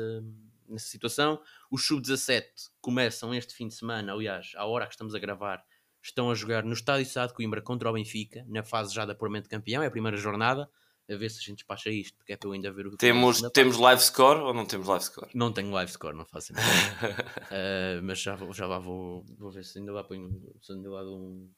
[0.69, 1.41] nessa situação.
[1.71, 2.45] Os Sub-17
[2.81, 5.65] começam este fim de semana, aliás, à hora que estamos a gravar,
[6.03, 9.13] estão a jogar no Estádio Sá de Coimbra contra o Benfica, na fase já de
[9.13, 10.69] apuramento de campeão, é a primeira jornada.
[11.11, 13.37] A ver se a gente despacha isto, porque é para eu ainda ver o temos,
[13.37, 15.31] segunda temos live score ou não temos live score?
[15.35, 16.55] não tenho live score, não faço.
[17.45, 21.03] Uh, mas já, já lá vou, vou ver se ainda lá ponho se ainda lá
[21.03, 21.51] dou um,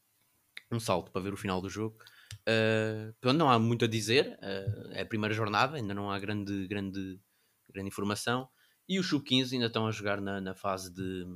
[0.71, 1.97] um salto para ver o final do jogo.
[2.43, 4.39] Uh, pronto, não há muito a dizer.
[4.43, 7.21] uh, é a primeira jornada, ainda não há grande, grande,
[7.73, 8.49] grande informação.
[8.89, 11.27] E os Sub-15 ainda estão a jogar na, na fase de.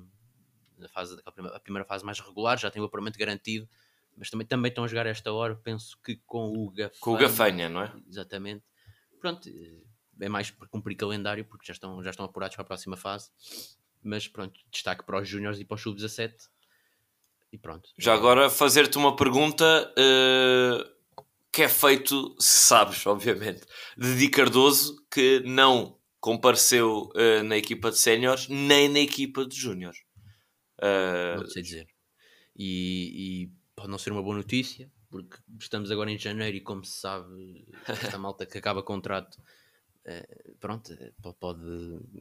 [0.78, 3.68] Na fase, daquela primeira, a primeira fase mais regular, já tem o apuramento garantido,
[4.16, 7.00] mas também, também estão a jogar a esta hora, penso que com o Gafanha.
[7.00, 7.92] Com o Gafanha, não é?
[8.08, 8.64] Exatamente.
[9.20, 9.46] Pronto,
[10.20, 13.30] é mais por cumprir calendário, porque já estão, já estão apurados para a próxima fase.
[14.02, 16.34] Mas pronto, destaque para os Júniors e para os Sub-17.
[17.52, 17.88] E pronto.
[17.98, 20.84] Já agora fazer-te uma pergunta eh,
[21.52, 23.62] que é feito, se sabes, obviamente,
[23.98, 29.56] de Di Cardoso, que não compareceu eh, na equipa de séniores nem na equipa de
[29.56, 29.98] júniores.
[30.80, 31.86] Eh, Não sei dizer.
[32.56, 36.84] E, e pode não ser uma boa notícia, porque estamos agora em janeiro e, como
[36.84, 39.38] se sabe, esta malta que acaba contrato.
[40.04, 40.92] eh, pronto,
[41.22, 41.62] po- pode,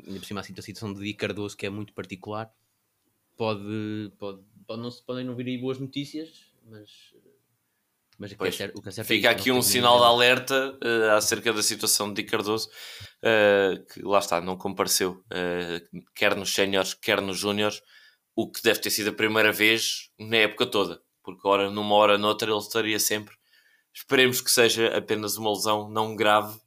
[0.07, 2.51] ainda por cima, a situação de Di Cardoso, que é muito particular,
[3.37, 6.29] pode, pode, pode não, podem não vir aí boas notícias,
[6.63, 6.91] mas,
[8.19, 9.63] mas o que é Pois, certo, o que é certo é Fica isso, aqui um
[9.63, 12.69] sinal de alerta eh, acerca da situação de Di Cardoso,
[13.23, 15.81] eh, que lá está, não compareceu, eh,
[16.13, 17.81] quer nos séniores, quer nos júniores,
[18.35, 22.19] o que deve ter sido a primeira vez na época toda, porque ora numa hora
[22.19, 23.35] noutra ele estaria sempre.
[23.91, 26.59] Esperemos que seja apenas uma lesão não grave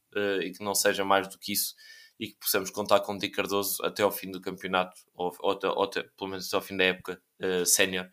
[0.43, 1.75] e que não seja mais do que isso
[2.23, 5.91] e que possamos contar com Di Cardoso até ao fim do campeonato, ou, ou ou
[5.91, 8.09] pelo menos até ao fim da época eh, sénior.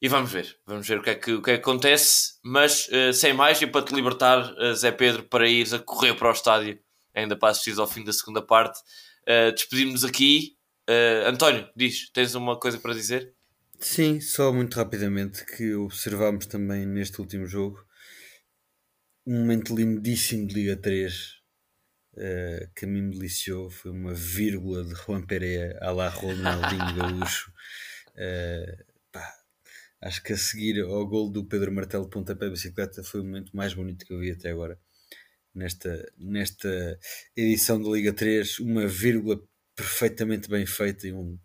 [0.00, 2.40] E vamos ver, vamos ver o que é que, o que, é que acontece.
[2.42, 6.14] Mas eh, sem mais, e para te libertar, eh, Zé Pedro, para ires a correr
[6.14, 6.76] para o estádio,
[7.14, 8.80] ainda para assistir ao fim da segunda parte,
[9.26, 10.56] eh, despedimos-nos aqui
[10.90, 13.32] Uh, António, diz, tens uma coisa para dizer?
[13.78, 17.78] Sim, só muito rapidamente que observámos também neste último jogo
[19.24, 21.41] um momento lindíssimo de Liga 3
[22.14, 23.70] uh, que a mim me deliciou.
[23.70, 27.52] Foi uma vírgula de Juan Pereira a la Ronaldinho Gaúcho.
[28.10, 29.34] Uh, pá,
[30.00, 33.56] acho que a seguir ao gol do Pedro Martelo de pontapé bicicleta foi o momento
[33.56, 34.78] mais bonito que eu vi até agora
[35.54, 36.98] nesta, nesta
[37.36, 38.60] edição da Liga 3.
[38.60, 39.42] Uma vírgula
[39.74, 41.38] perfeitamente bem feita e um,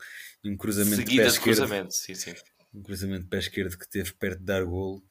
[0.44, 1.58] um cruzamento Seguida de pé esquerdo.
[1.58, 2.34] cruzamento, sim, sim.
[2.74, 5.04] Um cruzamento de pé esquerdo que teve perto de dar golo.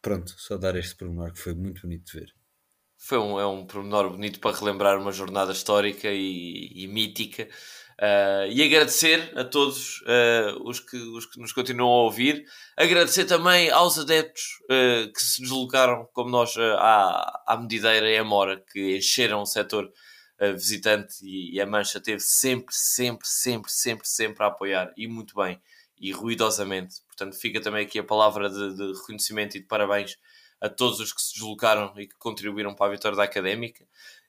[0.00, 2.37] Pronto, só dar este pormenor que foi muito bonito de ver.
[2.98, 7.48] Foi um, é um pormenor bonito para relembrar uma jornada histórica e, e mítica.
[8.00, 12.44] Uh, e agradecer a todos uh, os, que, os que nos continuam a ouvir.
[12.76, 18.22] Agradecer também aos adeptos uh, que se deslocaram, como nós, à, à Medideira e à
[18.22, 19.90] Mora, que encheram o setor
[20.54, 25.34] visitante e, e, a Mancha teve sempre, sempre, sempre, sempre, sempre a apoiar e muito
[25.34, 25.60] bem
[26.00, 27.02] e ruidosamente.
[27.06, 30.16] Portanto, fica também aqui a palavra de, de reconhecimento e de parabéns
[30.60, 33.84] a todos os que se deslocaram e que contribuíram para a vitória da Académica.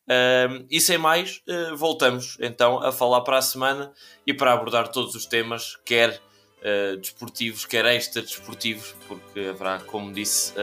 [0.10, 3.94] Uh, e sem mais, uh, voltamos então a falar para a semana
[4.26, 6.20] e para abordar todos os temas, quer
[6.58, 10.54] uh, desportivos, quer extra-desportivos, porque haverá, como disse,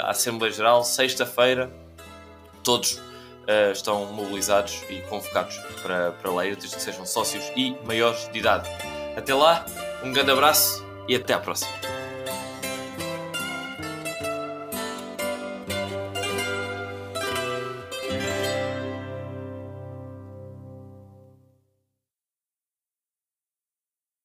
[0.00, 1.72] a Assembleia Geral, sexta-feira,
[2.62, 3.00] todos
[3.74, 8.66] estão mobilizados e convocados para, para ler, desde que sejam sócios e maiores de idade.
[9.14, 9.66] Até lá,
[10.02, 11.93] um grande abraço e até à próxima.